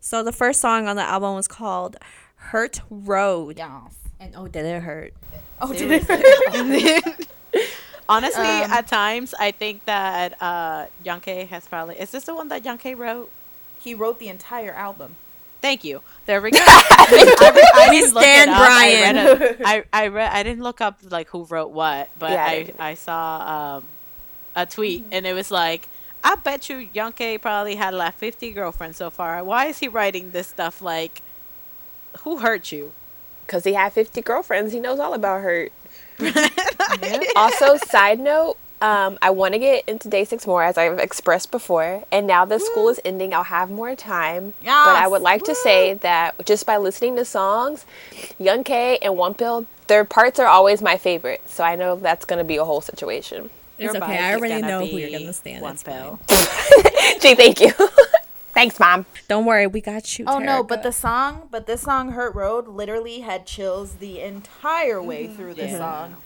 [0.00, 1.96] So the first song on the album was called
[2.52, 5.12] "Hurt Road," yes and oh, did it hurt?
[5.60, 7.28] oh did it
[8.08, 12.34] Honestly, Um, at times I think that uh Young K has probably is this the
[12.34, 13.30] one that Young K wrote?
[13.80, 15.16] He wrote the entire album.
[15.62, 16.02] Thank you.
[16.26, 16.58] There we go.
[16.62, 18.66] I, re- I We didn't look stand it up.
[18.66, 19.16] Brian.
[19.16, 20.32] I read, a, I, I read.
[20.32, 22.90] I didn't look up like who wrote what, but Yeah, I I.
[22.90, 23.84] I saw um,
[24.54, 25.88] a tweet and it was like,
[26.22, 29.42] I bet you Young K probably had like fifty girlfriends so far.
[29.42, 30.82] Why is he writing this stuff?
[30.82, 31.22] Like,
[32.20, 32.92] who hurt you?
[33.46, 34.72] Because he had 50 girlfriends.
[34.72, 35.72] He knows all about hurt.
[37.36, 41.50] also, side note, um, I want to get into day six more, as I've expressed
[41.50, 42.04] before.
[42.12, 44.54] And now that school is ending, I'll have more time.
[44.84, 47.86] But I would like to say that just by listening to songs,
[48.38, 51.42] Young K and Wonpil, their parts are always my favorite.
[51.48, 53.50] So I know that's going to be a whole situation.
[53.78, 54.18] It's Your okay.
[54.18, 55.60] I already know who you're gonna stand.
[55.60, 56.20] one It's pill.
[57.20, 57.72] Gee, thank you.
[58.54, 59.04] Thanks, Mom.
[59.26, 60.26] Don't worry, we got you.
[60.28, 65.02] Oh no, but the song, but this song "Hurt Road" literally had chills the entire
[65.02, 65.34] way mm-hmm.
[65.34, 65.78] through this Yeah.
[65.78, 66.16] song.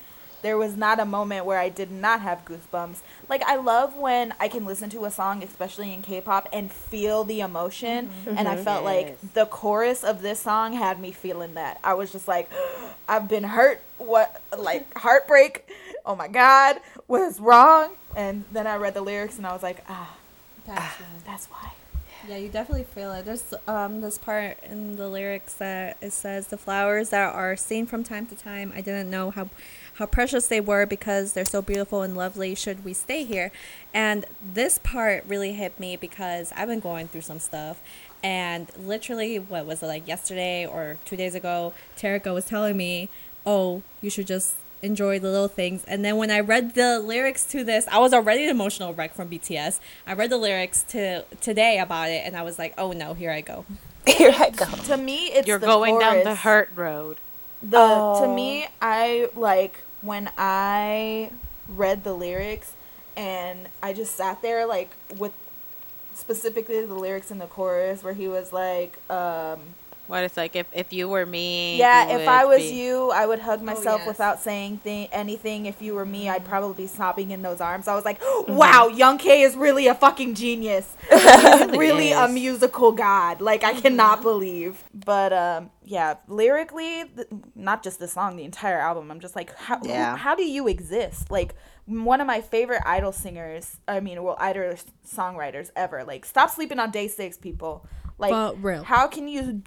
[0.40, 2.98] There was not a moment where I did not have goosebumps.
[3.28, 7.24] Like I love when I can listen to a song, especially in K-pop, and feel
[7.24, 8.08] the emotion.
[8.24, 8.38] Mm-hmm.
[8.38, 8.64] And I mm-hmm.
[8.64, 9.16] felt Yes.
[9.22, 11.80] like the chorus of this song had me feeling that.
[11.82, 12.50] I was just like,
[13.08, 13.80] I've been hurt.
[13.96, 15.68] What like heartbreak?
[16.06, 16.76] Oh my God,
[17.06, 17.90] what is wrong?
[18.14, 20.16] And then I read the lyrics and I was like, ah,
[20.66, 21.72] that's, ah, that's why.
[22.28, 23.24] Yeah, you definitely feel it.
[23.24, 27.86] There's um this part in the lyrics that it says the flowers that are seen
[27.86, 28.70] from time to time.
[28.76, 29.48] I didn't know how
[29.94, 33.50] how precious they were because they're so beautiful and lovely should we stay here.
[33.94, 37.80] And this part really hit me because I've been going through some stuff
[38.22, 43.08] and literally what was it like yesterday or 2 days ago, Terica was telling me,
[43.46, 45.84] "Oh, you should just enjoy the little things.
[45.84, 49.14] And then when I read the lyrics to this, I was already an emotional wreck
[49.14, 49.80] from BTS.
[50.06, 53.30] I read the lyrics to today about it, and I was like, oh no, here
[53.30, 53.64] I go.
[54.08, 54.64] Here I go.
[54.64, 57.18] To me, it's You're the going down the hurt road.
[57.62, 58.22] The Oh.
[58.22, 61.30] to me, I like when I
[61.68, 62.72] read the lyrics
[63.18, 65.32] and I just sat there like with
[66.14, 69.60] specifically the lyrics in the chorus where he was like, um,
[70.08, 71.78] What it's like if, if you were me.
[71.78, 74.08] yeah, if I was be- you, I would hug oh, myself yes.
[74.08, 75.66] without saying th- anything.
[75.66, 76.48] If you were me, I'd mm-hmm.
[76.48, 77.88] probably be sobbing in those arms.
[77.88, 78.54] I was like, mm-hmm.
[78.54, 80.96] wow, Young K is really a fucking genius.
[81.10, 81.20] He's
[81.76, 83.40] really really a musical god.
[83.40, 83.82] Like I mm-hmm.
[83.82, 84.82] cannot believe.
[84.94, 89.10] But um, yeah, lyrically, th- not just the song, the entire album.
[89.10, 90.16] I'm just like, how who- Yeah.
[90.16, 91.30] how do you exist?
[91.30, 91.54] Like
[91.86, 93.78] one of my favorite idol singers.
[93.86, 94.74] I mean, well, idol
[95.06, 96.04] songwriters ever.
[96.04, 97.86] Like, stop sleeping on Day Six, people.
[98.18, 98.82] Like, For real.
[98.82, 99.62] how can you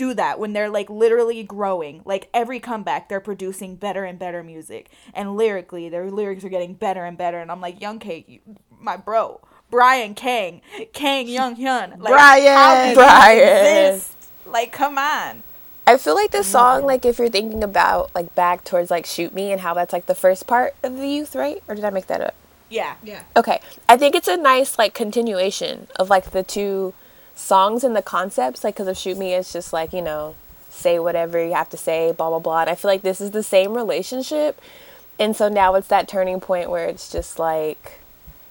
[0.00, 2.00] do that when they're like literally growing?
[2.06, 6.72] Like every comeback, they're producing better and better music, and lyrically, their lyrics are getting
[6.72, 7.38] better and better.
[7.38, 8.40] And I'm like, Young K, you,
[8.80, 10.62] my bro, Brian Kang,
[10.94, 12.56] Kang Young Hyun, like, Brian!
[12.56, 13.92] how do you Brian.
[13.92, 14.16] exist?
[14.46, 15.42] Like, come on.
[15.86, 16.52] I feel like this mm-hmm.
[16.52, 19.92] song, like if you're thinking about like back towards like Shoot Me and how that's
[19.92, 21.62] like the first part of the youth, right?
[21.68, 22.34] Or did I make that up?
[22.70, 22.94] Yeah.
[23.02, 23.24] Yeah.
[23.36, 23.60] Okay.
[23.88, 26.94] I think it's a nice like continuation of like the two
[27.40, 28.62] songs and the concepts.
[28.62, 30.34] Like, because of Shoot Me, it's just like, you know,
[30.68, 32.60] say whatever you have to say, blah, blah, blah.
[32.62, 34.60] And I feel like this is the same relationship.
[35.18, 38.00] And so now it's that turning point where it's just like,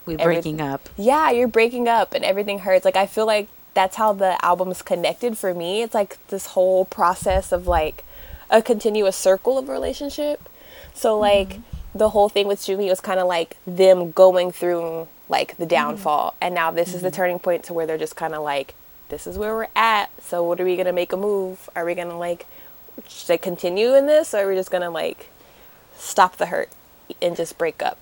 [0.06, 0.90] We breaking up.
[0.98, 2.86] yeah, you're breaking up and everything hurts.
[2.86, 5.82] Like, I feel like that's how the album's connected for me.
[5.82, 8.04] It's like this whole process of like
[8.50, 10.50] a continuous circle of relationship.
[10.94, 11.98] So, like, mm-hmm.
[11.98, 15.66] the whole thing with Shoot Me was kind of like them going through like the
[15.66, 16.32] downfall.
[16.32, 16.38] Mm-hmm.
[16.44, 17.16] And now this is the mm-hmm.
[17.16, 18.74] turning point to where they're just kind of like,
[19.10, 20.10] this is where we're at.
[20.22, 21.70] So, what are we going to make a move?
[21.76, 22.46] Are we going to like,
[23.08, 25.30] should I continue in this or are we just going to like
[25.96, 26.70] stop the hurt
[27.22, 27.98] and just break up?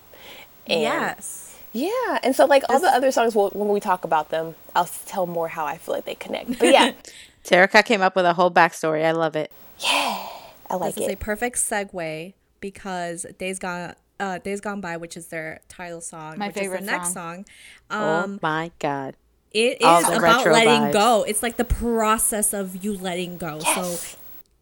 [0.66, 1.56] And yes.
[1.72, 4.88] yeah, and so like all the other songs, we'll, when we talk about them, I'll
[5.06, 6.58] tell more how I feel like they connect.
[6.58, 6.92] But yeah,
[7.44, 9.04] Terica came up with a whole backstory.
[9.04, 9.50] I love it.
[9.78, 10.26] Yeah,
[10.68, 11.20] I like this is a it.
[11.20, 16.48] perfect segue because Days Gone uh, Days Gone By, which is their title song, My
[16.48, 17.44] which favorite is the next song.
[17.44, 17.44] song.
[17.90, 19.16] oh Um, my god.
[19.52, 20.92] it all is about letting vibes.
[20.92, 21.24] go.
[21.26, 23.60] It's like the process of you letting go.
[23.62, 24.00] Yes.
[24.10, 24.18] So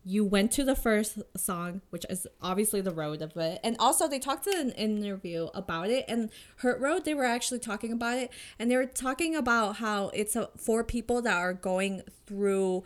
[0.08, 4.06] you went to the first song, which is obviously the road of it, and also
[4.06, 6.04] they talked in an interview about it.
[6.06, 10.10] And Hurt Road, they were actually talking about it, and they were talking about how
[10.10, 12.84] it's a, for people that are going through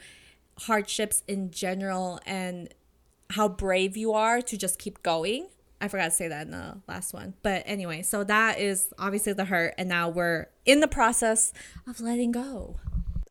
[0.61, 2.73] hardships in general and
[3.31, 5.49] how brave you are to just keep going.
[5.81, 7.35] I forgot to say that in the last one.
[7.43, 11.53] But anyway, so that is obviously the hurt, and now we're in the process
[11.87, 12.77] of letting go.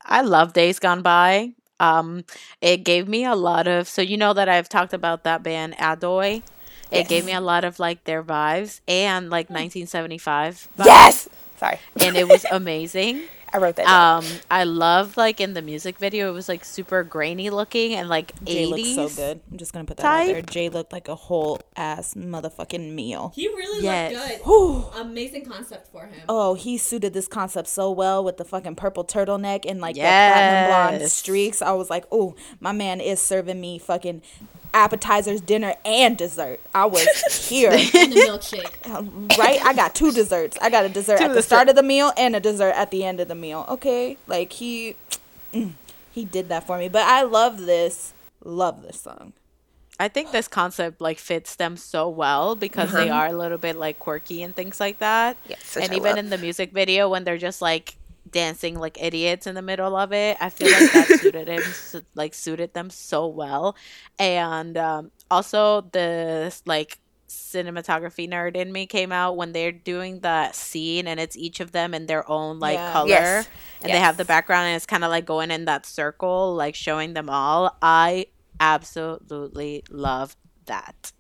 [0.03, 1.53] I love Days Gone By.
[1.79, 2.25] Um,
[2.61, 5.75] it gave me a lot of so you know that I've talked about that band
[5.77, 6.43] Adoy.
[6.91, 10.85] It gave me a lot of like their vibes and like 1975 vibes.
[10.85, 11.29] Yes.
[11.57, 13.21] Sorry, and it was amazing.
[13.51, 13.85] I wrote that.
[13.85, 14.23] down.
[14.23, 18.07] Um, I love like in the music video, it was like super grainy looking and
[18.09, 18.69] like Jay 80s.
[18.69, 19.41] looks so good.
[19.51, 20.41] I'm just gonna put that out there.
[20.41, 23.31] Jay looked like a whole ass motherfucking meal.
[23.35, 24.13] He really Yes.
[24.13, 24.85] looked Whew.
[24.93, 25.01] good.
[25.01, 26.21] Amazing concept for him.
[26.29, 30.01] Oh, he suited this concept so well with the fucking purple turtleneck and like the
[30.01, 30.67] platinum
[30.99, 31.61] blonde streaks.
[31.61, 34.21] I was like, oh, my man is serving me fucking
[34.73, 36.59] appetizers, dinner, and dessert.
[36.73, 37.07] I was
[37.49, 37.71] here.
[37.71, 37.79] And
[38.13, 39.37] the milkshake.
[39.37, 39.61] right?
[39.63, 40.57] I got two desserts.
[40.61, 42.91] I got a dessert Two at the start of the meal and a dessert at
[42.91, 43.65] the end of the meal.
[43.69, 44.95] Okay, like he,
[45.53, 45.71] mm,
[46.11, 46.89] he did that for me.
[46.89, 48.13] But I love this.
[48.43, 49.33] Love this song.
[50.01, 53.19] I think this concept like fits them so well because they Uh-huh.
[53.19, 55.35] are a little bit like quirky and things like that.
[55.45, 56.17] Yes, and I even love.
[56.19, 57.95] in the music video when they're just like
[58.29, 61.61] dancing like idiots in the middle of it, I feel like that suited him
[62.15, 63.75] like suited them so well.
[64.17, 70.51] And um, also the like cinematography nerd in me came out when they're doing the
[70.51, 72.91] scene and it's each of them in their own like Yeah.
[72.91, 73.49] color Yes.
[73.83, 76.73] and they have the background and it's kind of like going in that circle like
[76.73, 78.25] showing them all i
[78.59, 81.11] absolutely love that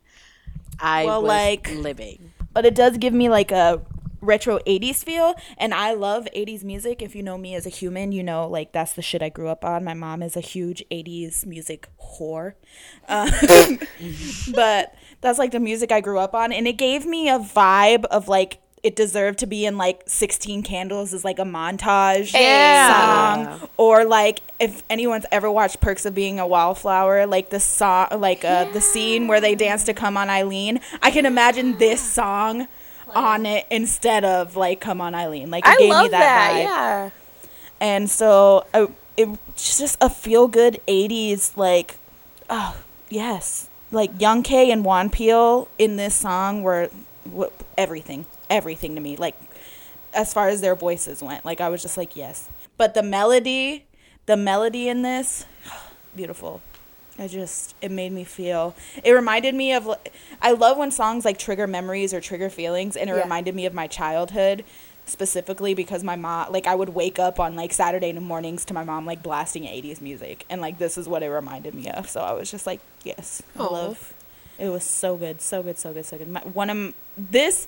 [0.79, 3.79] i Well, was like- living but it does give me like a
[4.21, 8.11] retro 80s feel and i love 80s music if you know me as a human
[8.11, 10.83] you know like that's the shit i grew up on my mom is a huge
[10.91, 12.53] 80s music whore
[13.07, 13.29] uh,
[14.53, 18.05] but that's like the music i grew up on and it gave me a vibe
[18.05, 22.87] of like it deserved to be in like 16 Candles is like a montage Yeah.
[23.57, 23.69] song.
[23.75, 28.45] Or like if anyone's ever watched Perks of Being a Wallflower, like the song, like
[28.45, 32.69] uh, the scene where they dance to Come On Eileen, I can imagine this song
[33.15, 35.49] on it instead of like Come On Eileen.
[35.51, 36.51] Like it I gave me love that, that.
[36.51, 36.63] vibe.
[36.63, 37.09] Yeah.
[37.81, 38.87] And so uh,
[39.17, 41.97] it's just a feel good 80s, like,
[42.49, 42.77] oh,
[43.09, 43.69] yes.
[43.91, 46.89] Like Young K and Wonpil in this song were
[47.29, 49.15] w- everything, everything to me.
[49.17, 49.35] Like,
[50.13, 52.49] as far as their voices went, like, I was just like, yes.
[52.77, 53.85] But the melody,
[54.25, 55.45] the melody in this,
[56.15, 56.61] beautiful.
[57.19, 59.89] I just, it made me feel, it reminded me of,
[60.41, 63.23] I love when songs like trigger memories or trigger feelings, and it Yeah.
[63.23, 64.63] reminded me of my childhood
[65.05, 68.83] specifically because my mom, like, I would wake up on like Saturday mornings to my
[68.83, 72.09] mom like blasting 80s music, and like, this is what it reminded me of.
[72.09, 73.67] So I was just like, yes, I Aw.
[73.67, 74.13] love,
[74.57, 76.29] it was so good, so good, so good, so good.
[76.29, 77.67] My, one of, this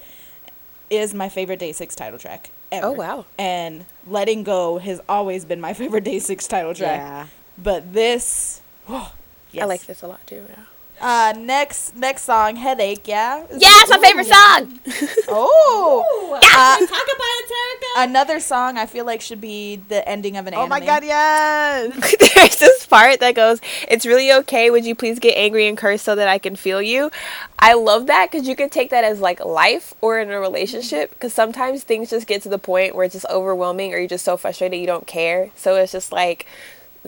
[0.90, 2.88] is my favorite Day 6 title track ever.
[2.88, 3.26] Oh, wow.
[3.40, 7.00] And Letting Go has always been my favorite Day 6 title track.
[7.00, 7.28] Yeah.
[7.58, 9.14] But this, oh,
[9.52, 9.64] yes.
[9.64, 10.44] I like this a lot too.
[10.50, 10.56] Yeah.
[11.04, 13.40] Uh, next next song, Headache, yeah?
[13.50, 14.80] Yeah, it's my favorite song.
[15.34, 16.06] Oh!
[16.44, 16.48] Yeah.
[16.48, 18.04] Uh, talk about it, Terica.
[18.04, 20.70] Another song I feel like should be the ending of an Oh anime.
[20.70, 22.16] my god, yes.
[22.36, 24.70] There's this part that goes, "It's really okay.
[24.70, 27.10] Would you please get angry and curse so that I can feel you?"
[27.58, 31.10] I love that because you can take that as like life or in a relationship.
[31.12, 34.26] Because sometimes things just get to the point where it's just overwhelming, or you're just
[34.26, 35.50] so frustrated you don't care.
[35.56, 36.46] So it's just like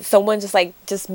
[0.01, 1.11] someone just like just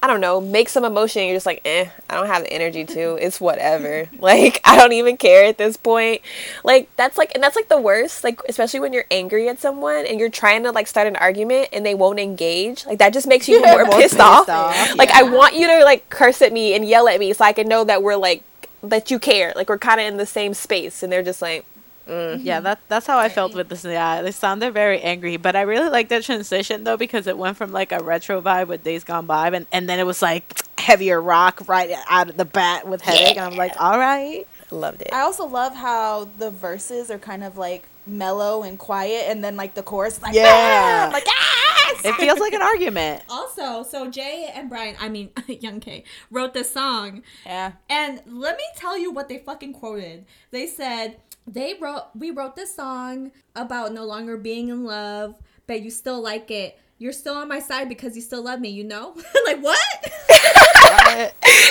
[0.00, 1.24] I don't know, make some emotion.
[1.24, 3.16] You're just like, eh, I don't have the energy to.
[3.16, 4.08] It's whatever.
[4.18, 6.22] like I don't even care at this point.
[6.62, 8.22] Like that's like, and that's like the worst.
[8.22, 11.70] Like especially when you're angry at someone and you're trying to like start an argument
[11.72, 12.86] and they won't engage.
[12.86, 14.48] Like that just makes you more pissed, pissed off.
[14.48, 17.44] off, Like I want you to like curse at me and yell at me so
[17.44, 18.44] I can know that we're like
[18.82, 19.52] that you care.
[19.56, 21.02] Like we're kind of in the same space.
[21.02, 21.64] And they're just like,
[22.08, 22.46] Mm-hmm.
[22.46, 23.84] Yeah, that that's how I felt with this.
[23.84, 27.56] Yeah, they sounded very angry, but I really like the transition though because it went
[27.56, 30.62] from like a retro vibe with Days Gone By, and and then it was like
[30.78, 34.46] heavier rock right out of the bat with Headache, and I'm like, all right.
[34.70, 35.08] I loved it.
[35.12, 39.56] I also love how the verses are kind of like mellow and quiet, and then
[39.56, 40.44] like the chorus, like, Yeah.
[40.46, 41.04] Ah!
[41.04, 42.04] "Bam!" like yes!
[42.04, 43.22] It feels like an argument.
[43.30, 47.72] Also, so Jay and Brian, I mean Young K, wrote this song, yeah.
[47.88, 50.24] and let me tell you what they fucking quoted.
[50.50, 51.16] They said
[51.48, 55.34] they wrote we wrote this song about no longer being in love,
[55.66, 56.78] but you still like it.
[56.98, 59.14] You're still on my side because you still love me, you know?
[59.46, 59.78] like what?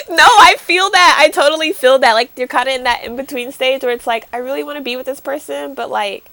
[0.09, 1.17] No, I feel that.
[1.19, 2.13] I totally feel that.
[2.13, 4.77] Like you're kind of in that in between stage where it's like I really want
[4.77, 6.25] to be with this person, but like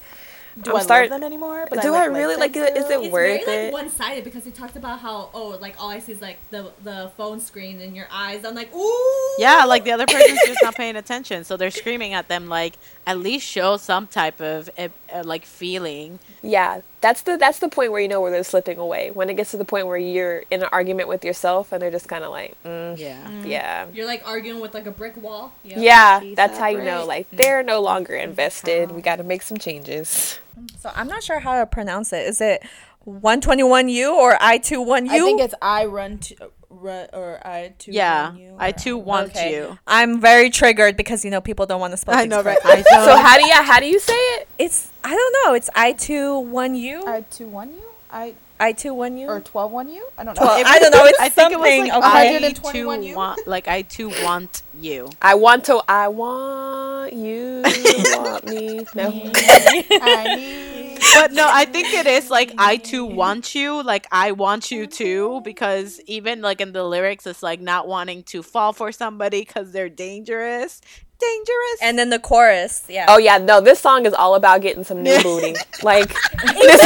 [0.61, 1.67] Do I'm I start- love them anymore?
[1.69, 2.77] But do I really like them it?
[2.77, 3.01] Is still?
[3.01, 3.73] it it's worth very it?
[3.73, 6.37] like one sided because he talked about how oh like all I see is like
[6.49, 8.45] the the phone screen in your eyes.
[8.45, 12.13] I'm like ooh Yeah, like the other person's just not paying attention, so they're screaming
[12.13, 16.19] at them like at least show some type of uh, uh, like feeling.
[16.41, 19.11] Yeah, that's the that's the point where you know where they're slipping away.
[19.11, 21.91] When it gets to the point where you're in an argument with yourself and they're
[21.91, 23.29] just kind of like, mm, Yeah.
[23.43, 25.53] yeah, You're like arguing with like a brick wall.
[25.63, 25.77] Yep.
[25.79, 26.19] yeah.
[26.21, 28.91] She's That's how you know, like they're no longer invested.
[28.91, 30.39] We got to make some changes.
[30.77, 32.25] So I'm not sure how to pronounce it.
[32.27, 32.63] Is it
[33.07, 35.09] 121U or I21U?
[35.09, 36.35] I think it's I run to
[36.69, 38.55] run or I to Yeah, you.
[38.59, 39.53] I or too want Okay.
[39.53, 39.77] you.
[39.87, 42.15] I'm very triggered because you know people don't want to spell.
[42.15, 42.57] I know, right?
[42.63, 43.05] I know.
[43.05, 44.47] So how do you how do you say it?
[44.57, 45.53] It's I don't know.
[45.53, 47.05] It's I21U.
[47.07, 47.83] I two one you.
[48.11, 49.27] I I21U.
[49.27, 50.07] or twelve one you.
[50.17, 50.45] I don't know.
[50.45, 51.05] Well, I don't know.
[51.05, 51.87] It's I think it was something.
[51.89, 52.07] like okay.
[52.07, 53.15] I 121 too you?
[53.15, 55.09] want, like I too want you.
[55.21, 55.81] I want to.
[55.87, 57.61] I want you.
[57.63, 58.85] want me.
[58.95, 59.09] No.
[59.11, 60.99] I need.
[61.13, 64.87] But no, I think it is like I too want you, like I want you
[64.87, 69.41] too, because even like in the lyrics, it's like not wanting to fall for somebody
[69.41, 70.81] because they're dangerous,
[71.19, 71.79] dangerous.
[71.81, 72.83] And then the chorus.
[72.87, 73.05] Yeah.
[73.09, 73.61] Oh yeah, no.
[73.61, 75.55] This song is all about getting some new booty.
[75.83, 76.81] Like this,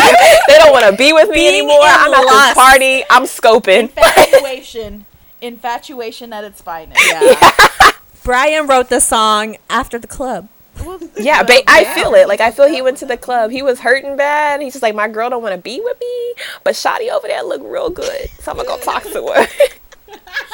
[0.47, 1.79] they don't want to be with me Being anymore.
[1.83, 2.47] I'm at lust.
[2.47, 3.03] this party.
[3.09, 3.89] I'm scoping.
[3.89, 5.05] Infatuation.
[5.41, 6.99] Infatuation at its finest.
[7.09, 7.91] yeah,
[8.23, 10.49] Brian wrote the song after the club.
[11.17, 12.27] Yeah, ba- I feel it.
[12.27, 13.51] Like I feel he went to the club.
[13.51, 14.61] He was hurting bad.
[14.61, 17.41] He's just like, my girl don't want to be with me, but Shotty over there
[17.43, 19.47] look real good, so I'm gonna go talk to her.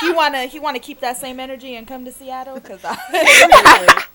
[0.02, 2.82] He wanna he wanna keep that same energy and come to Seattle because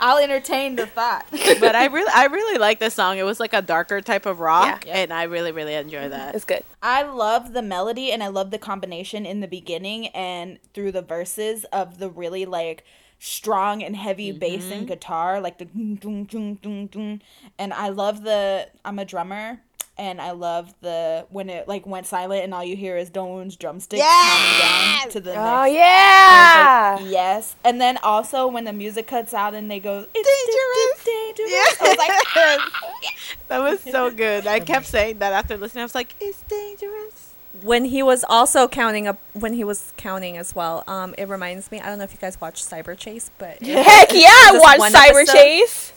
[0.00, 1.26] I'll entertain the thought.
[1.30, 3.18] but I really, I really like this song.
[3.18, 4.98] It was like a darker type of rock, Yeah.
[4.98, 6.34] and I really, really enjoy that.
[6.34, 6.64] it's good.
[6.82, 11.02] I love the melody and I love the combination in the beginning and through the
[11.02, 12.84] verses of the really like
[13.18, 14.86] strong and heavy bass and mm-hmm.
[14.86, 15.68] guitar, like the
[17.58, 19.60] and I love the I'm a drummer
[19.96, 23.56] and I love the when it like went silent and all you hear is Dowoon's
[23.56, 26.96] drumsticks counting down to the Oh next yeah.
[27.00, 27.56] like, yes.
[27.64, 31.04] And then also when the music cuts out and they go, it's Dangerous.
[31.04, 31.80] Day do this?
[31.80, 34.46] I was like, that was so good.
[34.46, 35.82] I kept saying that after listening.
[35.82, 37.34] I was like, it's dangerous.
[37.62, 41.70] when he was also counting up when he was counting as well um it reminds
[41.70, 44.78] me i don't know if you guys watched cyber chase but Heck yeah, I watched
[44.80, 45.92] one Cyber episode- Chase.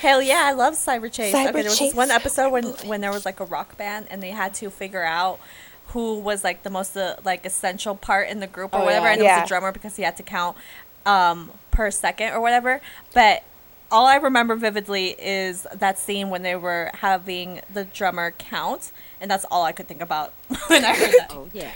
[0.00, 1.88] Hell yeah i love cyber chase Cyber okay there was Chase.
[1.90, 4.70] this one episode when when there was like a rock band and they had to
[4.70, 5.38] figure out
[5.88, 9.06] who was like the most uh, like essential part in the group or Oh, whatever
[9.06, 9.12] yeah.
[9.12, 9.40] and it Yeah.
[9.40, 10.56] was the drummer because he had to count
[11.06, 12.80] um per second or whatever
[13.14, 13.42] but
[13.92, 19.28] all I remember vividly is that scene when they were having the drummer count, and
[19.28, 20.32] that's all I could think about
[20.68, 21.26] when I heard that.
[21.32, 21.72] Oh yeah.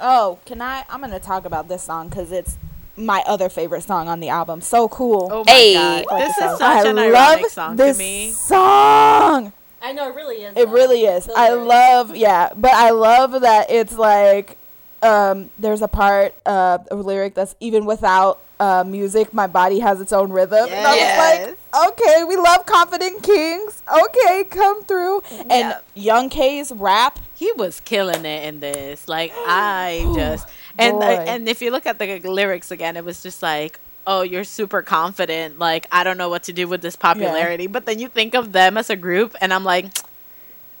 [0.00, 0.86] Oh, can I?
[0.88, 2.56] I'm gonna talk about this song because it's
[2.98, 4.60] my other favorite song on the album.
[4.60, 5.28] So cool.
[5.32, 5.74] Oh my Hey.
[5.74, 6.04] god.
[6.10, 6.58] I like This the is song.
[6.58, 8.30] such I an love ironic song this to me.
[8.30, 9.52] song.
[9.80, 10.56] I know it really is.
[10.56, 11.28] It really is.
[11.34, 14.56] I love, yeah, but I love that it's like,
[15.02, 20.00] um, there's a part uh, of lyric that's even without uh, music, my body has
[20.00, 20.66] its own rhythm.
[20.68, 20.72] Yes.
[20.72, 23.82] And I was like, okay, we love Confident Kings.
[23.88, 25.20] Okay, come through.
[25.30, 25.78] And Yeah.
[25.94, 27.20] Young K's rap.
[27.36, 29.06] He was killing it in this.
[29.06, 33.22] Like I just and uh, and if you look at the lyrics again, it was
[33.22, 35.58] just like, oh, you're super confident.
[35.58, 37.66] Like I don't know what to do with this popularity.
[37.66, 39.84] But then you think of them as a group, and I'm like,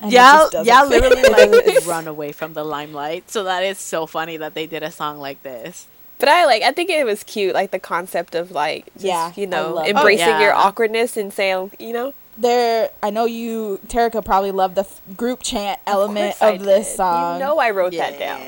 [0.00, 3.30] and it yeah, just doesn't yeah, literally like run away from the limelight.
[3.30, 5.86] So that is so funny that they did a song like this.
[6.18, 6.62] But I like.
[6.62, 10.26] I think it was cute, like the concept of like, just, Yeah, you know, embracing
[10.28, 14.82] Oh, your awkwardness and saying, you know, there, I know you, Terica, probably love the
[14.82, 16.96] f- group chant element course I of this did.
[16.96, 17.40] song.
[17.40, 18.40] You know, I wrote that down.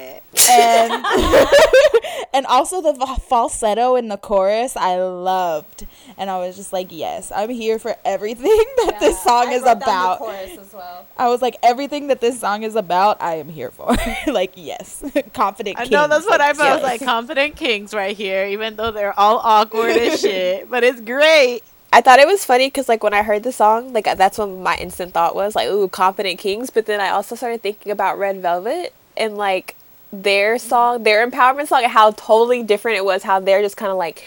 [0.48, 1.04] and
[2.32, 2.94] and also the
[3.28, 5.86] falsetto in the chorus I loved,
[6.16, 8.46] and I was just like, yes, I'm here for everything
[8.86, 10.18] that this song is about.
[10.18, 11.06] chorus as well.
[11.18, 13.96] I was like, everything that this song is about, I am here for.
[14.26, 15.02] like, yes,
[15.34, 15.76] confident.
[15.78, 15.88] Kings.
[15.88, 16.80] I know that's what I felt.
[16.80, 16.82] Yes.
[16.82, 20.70] like confident kings right here, even though they're all awkward as shit.
[20.70, 21.62] But it's great.
[21.92, 24.46] I thought it was funny because like when I heard the song, like that's what
[24.48, 26.70] my instant thought was like, ooh, Confident Kings.
[26.70, 29.74] But then I also started thinking about Red Velvet and like
[30.12, 33.24] their song, their empowerment song, and how totally different it was.
[33.24, 34.22] How they're just kind of like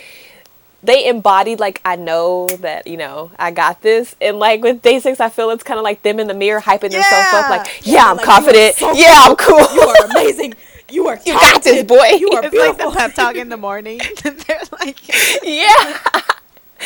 [0.84, 4.99] they embodied like I know that you know I got this, and like with Day
[4.99, 7.86] Six, I feel it's kind of like them in the mirror hyping themselves up, like
[7.86, 10.55] yeah, I'm like, confident, so yeah, I'm cool, you are amazing.
[10.89, 12.07] You are you got this, boy.
[12.20, 12.91] You are It's like beautiful.
[12.91, 13.99] the pep talk in the morning.
[14.24, 14.99] they're like,
[15.43, 15.97] yeah.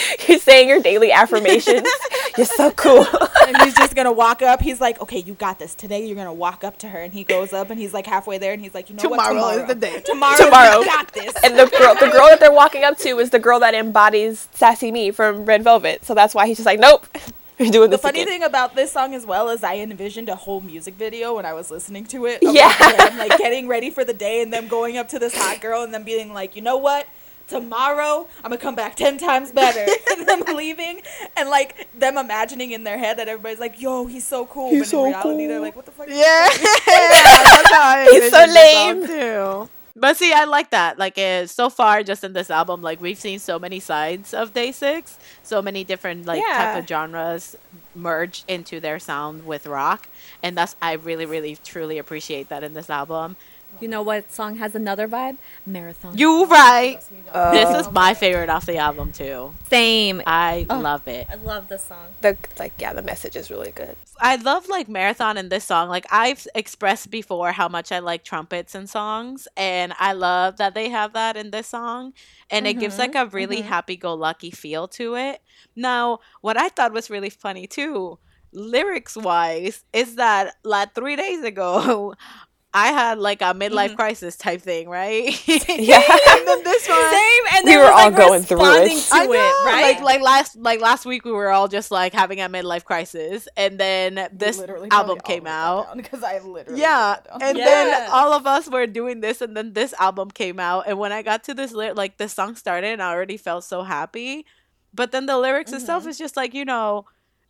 [0.27, 1.87] You're saying your daily affirmations.
[2.37, 3.05] You're so cool.
[3.47, 4.61] and he's just gonna walk up.
[4.61, 5.73] He's like, "Okay, you got this.
[5.73, 8.37] Today, you're gonna walk up to her." And he goes up, and he's like halfway
[8.37, 9.27] there, and he's like, "You know what?
[9.27, 10.79] Tomorrow is the day." Tomorrow, Tomorrow.
[10.81, 13.39] you got this." And the girl, the girl that they're walking up to is the
[13.39, 16.05] girl that embodies Sassy Me from Red Velvet.
[16.05, 17.07] So that's why he's just like, nope,
[17.59, 18.33] we're doing The this funny again.
[18.33, 21.53] thing about this song as well is I envisioned a whole music video when I
[21.53, 22.39] was listening to it.
[22.43, 22.67] Yeah.
[22.79, 25.59] like, them, like getting ready for the day and them going up to this hot
[25.59, 27.07] girl and them being like, you know what?
[27.47, 31.01] Tomorrow I'm gonna come back ten times better, and them leaving,
[31.35, 34.81] and like them imagining in their head that everybody's like, "Yo, he's so cool," He's
[34.81, 38.07] but so in reality they're like, "What the fuck?" is yeah, this?" that's how I
[38.11, 39.07] He's so envisioned the song, lame.
[39.07, 39.69] too.
[39.99, 40.99] But see, I like that.
[40.99, 44.53] Like, uh, so far, just in this album, like we've seen so many sides of
[44.53, 46.57] Day Six, so many different like Yeah.
[46.57, 47.55] type of genres
[47.95, 50.07] merge into their sound with rock,
[50.43, 53.37] and that's I really, really, truly appreciate that in this album.
[53.79, 55.37] You know what song has another vibe?
[55.65, 56.17] Marathon.
[56.17, 56.99] You right.
[57.31, 59.53] Uh, this is my favorite off the album too.
[59.69, 60.21] Same.
[60.25, 61.27] I love it.
[61.29, 62.07] I love this song.
[62.21, 63.95] the like, yeah, the message is really good.
[64.19, 65.89] I love like marathon and this song.
[65.89, 70.73] Like I've expressed before how much I like trumpets and songs, and I love that
[70.73, 72.13] they have that in this song.
[72.49, 75.41] And it gives like a really happy-go-lucky feel to it.
[75.75, 78.17] Now, what I thought was really funny too,
[78.53, 82.15] lyrics-wise, is that like three days ago.
[82.73, 83.95] I had like a midlife mm-hmm.
[83.95, 85.25] crisis type thing, right?
[85.47, 86.01] Yeah.
[86.01, 87.43] and then this one, Same.
[87.55, 88.89] And We were was, all like, going through it.
[88.89, 89.81] To I it, know, right?
[89.95, 93.47] Like like last like last week we were all just like having a midlife crisis,
[93.57, 95.95] and then this Literally album came out.
[95.95, 97.49] because I literally Yeah, wrote that down.
[97.49, 97.65] and Yeah.
[97.65, 101.11] then all of us were doing this, and then this album came out, and when
[101.11, 104.45] I got to this ly- like the song started, and I already felt so happy,
[104.93, 106.09] but then the lyrics itself mm-hmm.
[106.09, 107.05] is just like you know.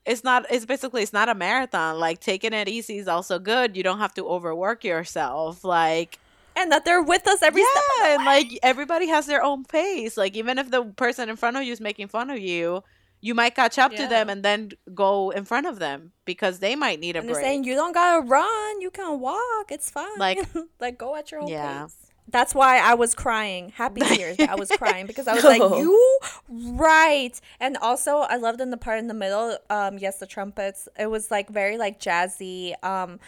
[0.08, 0.46] It's not.
[0.50, 1.04] It's basically.
[1.04, 2.00] It's not a marathon.
[2.00, 3.76] Like taking it easy is also good.
[3.78, 5.64] You don't have to overwork yourself.
[5.64, 6.18] Like
[6.56, 7.84] and that they're with us every step.
[8.02, 10.18] yeah, and like everybody has their own pace.
[10.18, 12.84] Like even if the person in front of you is making fun of you,
[13.22, 16.76] you might catch up to them and then go in front of them because they
[16.76, 17.46] might need a And they're break.
[17.46, 19.72] saying you don't gotta run, you can walk.
[19.72, 20.18] It's fine.
[20.18, 20.40] Like-
[20.80, 21.84] like go at your own Yeah.
[21.84, 22.07] pace.
[22.30, 24.38] That's why I was crying, happy tears.
[24.40, 26.20] I was crying because I was like, "You
[26.50, 29.58] right." And also, I loved in the part in the middle.
[29.70, 30.90] Um, yes, the trumpets.
[31.00, 32.74] It was like very like jazzy.
[32.84, 33.20] Um,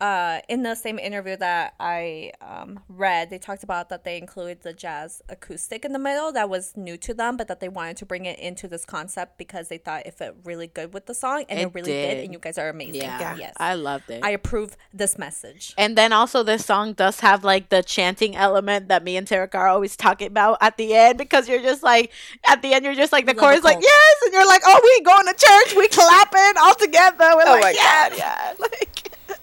[0.00, 4.62] uh, in the same interview that I um, read, they talked about that they included
[4.62, 6.32] the jazz acoustic in the middle.
[6.32, 9.38] That was new to them, but that they wanted to bring it into this concept
[9.38, 12.14] because they thought it fit really good with the song, and it, It really did.
[12.16, 12.24] did.
[12.24, 12.96] And you guys are amazing.
[13.02, 13.54] Yeah, Yes.
[13.58, 14.22] I loved it.
[14.22, 15.74] I approve this message.
[15.78, 19.54] and then also this song does have like the chanting element that me and Terica
[19.54, 22.12] are always talking about at the end because you're just like
[22.48, 24.80] at the end you're just like the chorus a like yes and you're like oh
[24.82, 28.18] we going to church we clapping all together we're Oh like my yeah God.
[28.18, 28.95] yeah like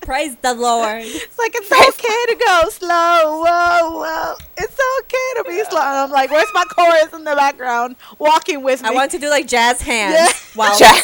[0.05, 1.01] Praise the Lord.
[1.05, 5.97] it's like it's okay to go slow whoa whoa it's okay to be slow and
[5.97, 9.29] I'm like where's my chorus in the background walking with me I want to do
[9.29, 10.27] like jazz hands Yeah.
[10.55, 11.01] while Jazz.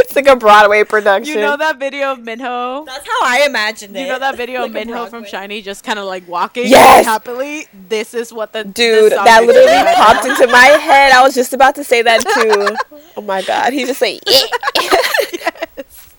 [0.00, 1.34] it's like a Broadway production.
[1.34, 4.00] you know that video of Minho That's how I imagined it.
[4.02, 6.66] You know that video of Like a Minho from SHINee just kind of like walking
[6.68, 7.04] Yes!
[7.04, 7.66] happily?
[7.88, 9.94] This is what the Dude, song that literally feel.
[10.04, 11.12] popped into my head.
[11.12, 12.98] I was just about to say that too.
[13.16, 14.46] Oh my god, he just say yeah.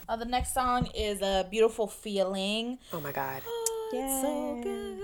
[0.09, 2.79] Uh, the next song is a beautiful feeling.
[2.91, 3.43] Oh my god.
[3.93, 4.97] It's so good.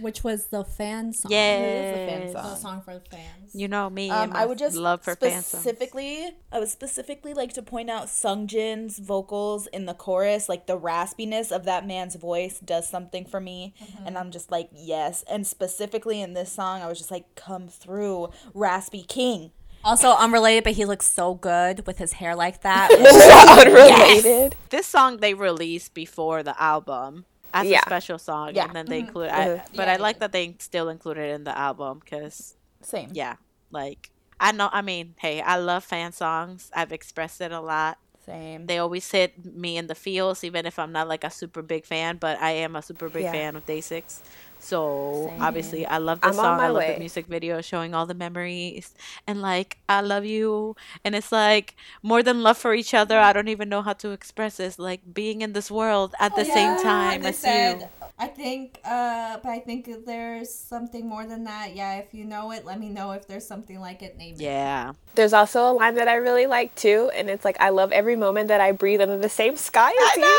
[0.00, 1.30] Which was the fan song.
[1.30, 1.96] Yes.
[1.96, 3.54] The fan song The song for the fans.
[3.54, 5.46] You know me Um, and my I would just love for fan songs.
[5.46, 10.78] specifically, I would specifically like to point out Sungjin's vocals in the chorus, like the
[10.78, 13.74] raspiness of that man's voice does something for me,
[14.04, 15.22] and I'm just like yes.
[15.30, 19.52] And specifically in this song, I was just like, come through, raspy king.
[19.86, 22.90] Also unrelated, but he looks so good with his hair like that.
[22.98, 24.56] This is unrelated.
[24.70, 27.24] This song they released before the album
[27.54, 27.78] as Yeah.
[27.78, 28.64] a special song, Yeah.
[28.64, 29.30] and then they include.
[29.30, 29.62] I, Mhm.
[29.76, 30.20] but Yeah, I like did.
[30.22, 33.10] that they still included it in the album because Same.
[33.12, 33.36] yeah,
[33.70, 34.10] like
[34.40, 34.68] I know.
[34.72, 36.70] I mean, hey, I love fan songs.
[36.74, 37.96] I've expressed it a lot.
[38.26, 38.66] Same.
[38.66, 41.86] They always hit me in the feels, even if I'm not like a super big
[41.86, 42.16] fan.
[42.18, 43.32] But I am a super big Yeah.
[43.32, 44.20] fan of Day Six.
[44.66, 45.42] So Same.
[45.42, 46.58] obviously, I love the I'm song.
[46.58, 46.94] I love way.
[46.94, 48.94] the music video showing all the memories
[49.26, 50.74] and like I love you.
[51.04, 53.18] And it's like more than love for each other.
[53.18, 54.78] I don't even know how to express this.
[54.78, 57.88] Like being in this world at the same time as said, you.
[58.18, 61.76] I think, uh, but I think there's something more than that.
[61.76, 64.16] Yeah, if you know it, let me know if there's something like it.
[64.16, 64.40] Name it.
[64.40, 64.92] Yeah.
[65.14, 68.16] There's also a line that I really like too, and it's like I love every
[68.16, 70.38] moment that I breathe under the same sky as you.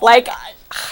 [0.00, 0.28] Like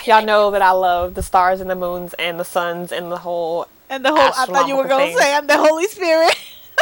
[0.05, 3.19] y'all know that I love the stars and the moons and the suns and the
[3.19, 5.19] whole And the whole I thought you were gonna thing.
[5.19, 6.37] say I'm the Holy Spirit.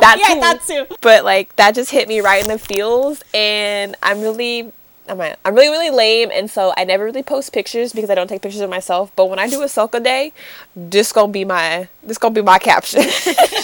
[0.00, 0.40] that yeah, too.
[0.40, 0.96] that too.
[1.00, 4.72] But like that just hit me right in the feels, and I'm really.
[5.08, 8.28] I'm, I'm really really lame and so I never really post pictures because I don't
[8.28, 9.12] take pictures of myself.
[9.16, 10.32] But when I do a selca day,
[10.74, 13.02] this gonna be my this gonna be my caption.
[13.02, 13.08] she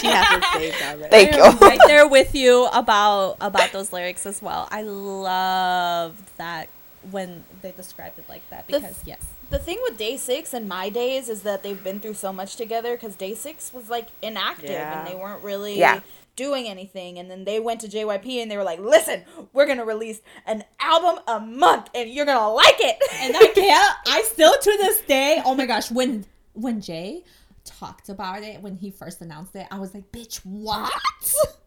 [0.07, 1.09] has it saved already.
[1.09, 1.41] Thank you.
[1.41, 4.67] I'm right there with you about about those lyrics as well.
[4.71, 6.69] I loved that
[7.09, 9.25] when they described it like that The because yes.
[9.49, 12.55] The thing with Day Six and My Days is that they've been through so much
[12.55, 14.99] together because Day Six was like inactive Yeah.
[14.99, 15.99] and they weren't really Yeah.
[16.41, 17.19] Doing anything.
[17.19, 19.23] And then they went to JYP and they were like, listen,
[19.53, 22.97] we're going to release an album a month and you're going to like it.
[23.21, 23.95] And I can't.
[24.07, 25.41] I still to this day.
[25.45, 27.23] Oh my gosh, when when Jay
[27.63, 30.91] talked about it when he first announced it, I was like, "Bitch, what?"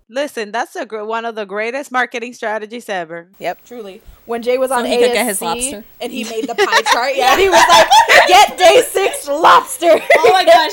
[0.09, 3.29] Listen, that's a gr- one of the greatest marketing strategies ever.
[3.39, 4.03] Yep, truly.
[4.27, 5.85] When Jay was on he ASC could get his lobster.
[6.01, 7.89] and he made the pie chart, yeah, he was like,
[8.29, 9.93] get Day Six lobster.
[10.19, 10.73] Oh my gosh,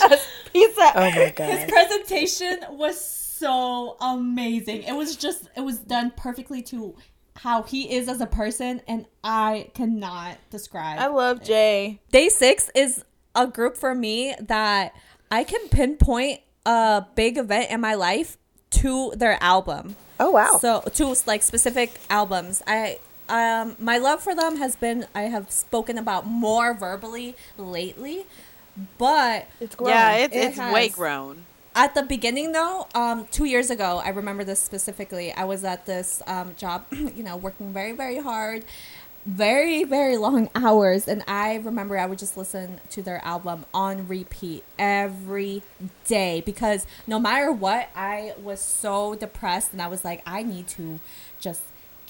[0.52, 0.92] Pizza.
[0.96, 4.84] Oh my his presentation was so amazing.
[4.84, 6.96] It was just it was done perfectly to
[7.36, 11.00] how he is as a person, and I cannot describe.
[11.00, 12.00] I love Jay.
[12.12, 13.04] Day Six is
[13.36, 14.94] a group for me that
[15.32, 18.38] I can pinpoint a big event in my life
[18.72, 19.96] to their album.
[20.20, 20.60] Oh wow.
[20.62, 25.52] So to like specific albums, I um my love for them has been I have
[25.52, 28.26] spoken about more verbally lately,
[28.98, 29.90] but It's grown.
[29.90, 31.46] Yeah, it's It it's way grown.
[31.76, 35.32] At the beginning though um two years ago i remember this specifically.
[35.32, 38.66] I was at this um job you know working very very hard
[39.26, 44.08] very very long hours and i remember i would just listen to their album on
[44.08, 45.62] repeat every
[46.08, 50.68] day because no matter what i was so depressed and i was like i need
[50.68, 51.00] to
[51.40, 51.62] just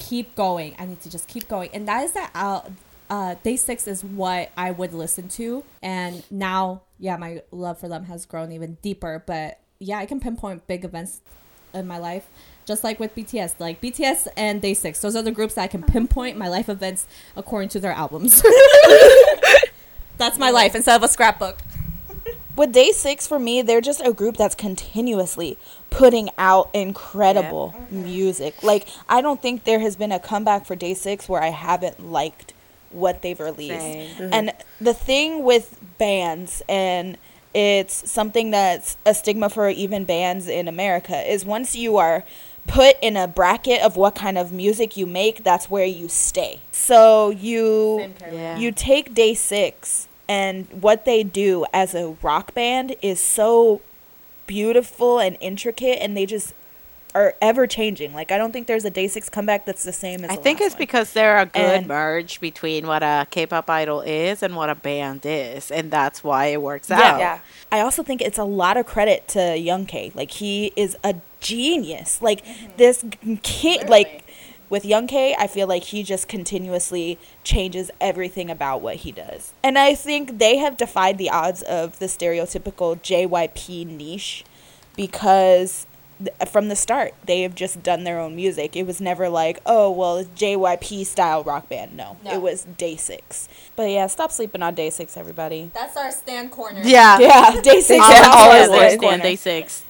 [0.02, 0.74] keep going.
[0.78, 1.70] I need to just keep going.
[1.72, 2.30] And that is that
[3.10, 7.88] uh, day six is what I would listen to, and now, yeah, my love for
[7.88, 9.24] them has grown even deeper.
[9.26, 11.20] But yeah, I can pinpoint big events
[11.74, 12.28] in my life,
[12.64, 13.56] just like with BTS.
[13.58, 16.68] Like BTS and Day Six, those are the groups that I can pinpoint my life
[16.68, 18.40] events according to their albums.
[20.16, 21.58] That's my life instead of a scrapbook.
[22.54, 25.58] with day six for me they're just a group that's continuously
[25.90, 30.92] putting out incredible music like i don't think there has been a comeback for day
[30.92, 32.51] six where i haven't liked
[32.92, 34.08] what they've released Same.
[34.16, 34.34] Mm-hmm.
[34.34, 37.16] and the thing with bands and
[37.54, 42.24] it's something that's a stigma for even bands in america is once you are
[42.66, 46.60] put in a bracket of what kind of music you make, that's where you stay.
[46.70, 48.56] So you Yeah.
[48.56, 53.80] you take Day 6 and what they do as a rock band is so
[54.46, 56.54] beautiful and intricate and they just
[57.14, 58.14] are ever changing.
[58.14, 60.42] Like I don't think there's a Day 6 comeback that's the same as I the
[60.42, 60.78] think last it's one.
[60.80, 64.74] because they're a good And- merge between what a K-pop idol is and what a
[64.74, 67.00] band is, and that's why it works Yeah.
[67.00, 67.18] out.
[67.20, 67.38] Yeah.
[67.70, 70.12] I also think it's a lot of credit to Young K.
[70.14, 72.20] Like he is a genius.
[72.22, 72.66] Like mm-hmm.
[72.76, 73.04] this
[73.42, 74.24] kid, like
[74.70, 79.52] with Young K, I feel like he just continuously changes everything about what he does.
[79.62, 84.44] And I think they have defied the odds of the stereotypical JYP niche
[84.96, 85.91] because th-
[86.48, 88.76] from the start they have just done their own music.
[88.76, 91.96] It was never like, oh well, it's JYP style rock band.
[91.96, 92.32] No, No.
[92.32, 93.48] it was Day Six.
[93.76, 95.70] But yeah, stop sleeping on Day Six, everybody.
[95.74, 96.82] That's our stand corner.
[96.84, 97.18] Yeah.
[97.20, 98.04] Yeah, Day Six.
[98.08, 98.98] Yeah, is always always is.
[98.98, 99.22] Day corner.
[99.22, 99.84] Day six.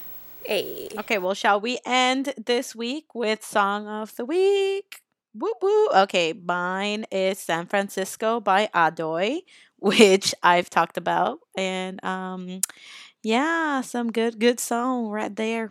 [0.45, 0.89] Hey.
[0.99, 5.01] Okay, well, shall we end this week with song of the week?
[5.35, 5.89] Woo woo.
[5.89, 9.41] Okay, mine is San Francisco by Adoy,
[9.79, 12.61] which I've talked about, and um,
[13.23, 15.71] yeah, some good good song right there.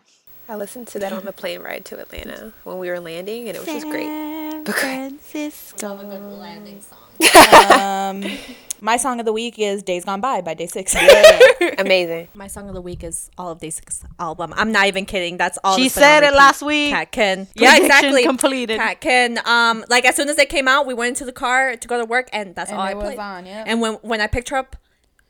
[0.52, 3.56] I listened to that on the plane ride to Atlanta when we were landing, and
[3.56, 4.04] it was just great.
[4.04, 5.08] San Okay.
[5.08, 5.94] Francisco.
[5.96, 6.98] landing song.
[7.80, 8.38] um,
[8.82, 10.94] my song of the week is "Days Gone By" by Day Six.
[11.78, 12.28] Amazing.
[12.34, 14.52] My song of the week is all of Day Six album.
[14.54, 15.38] I'm not even kidding.
[15.38, 15.74] That's all.
[15.78, 16.90] She that's been on said it last week.
[16.90, 17.48] Catkin.
[17.54, 18.22] Yeah, Prediction exactly.
[18.24, 18.76] completed.
[18.78, 19.38] Catkin.
[19.46, 21.98] Um, like as soon as they came out, we went into the car to go
[21.98, 23.18] to work, and that's And all I it was played.
[23.18, 23.64] on, yeah.
[23.66, 24.76] And when when I picked her up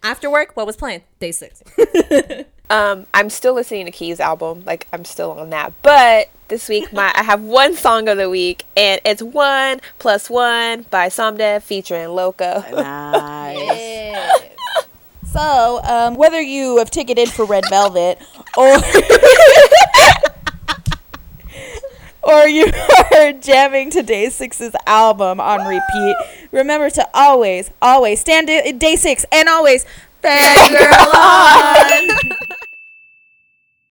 [0.02, 1.02] after work, what was playing?
[1.20, 1.62] Day Six.
[2.70, 5.72] Um, I'm still listening to Keys album, like I'm still on that.
[5.82, 10.28] But this week, my I have one song of the week, and it's one plus
[10.30, 12.64] one by Somdev featuring Loco.
[12.70, 14.42] Nice.
[15.32, 18.18] so, um, whether you have ticketed for Red Velvet
[18.56, 18.76] or
[22.22, 22.66] or you
[23.14, 26.16] are jamming to Day Six's album on repeat,
[26.50, 28.46] remember to always, always stand
[28.78, 29.84] Day Six and always
[30.22, 32.58] fangirl on.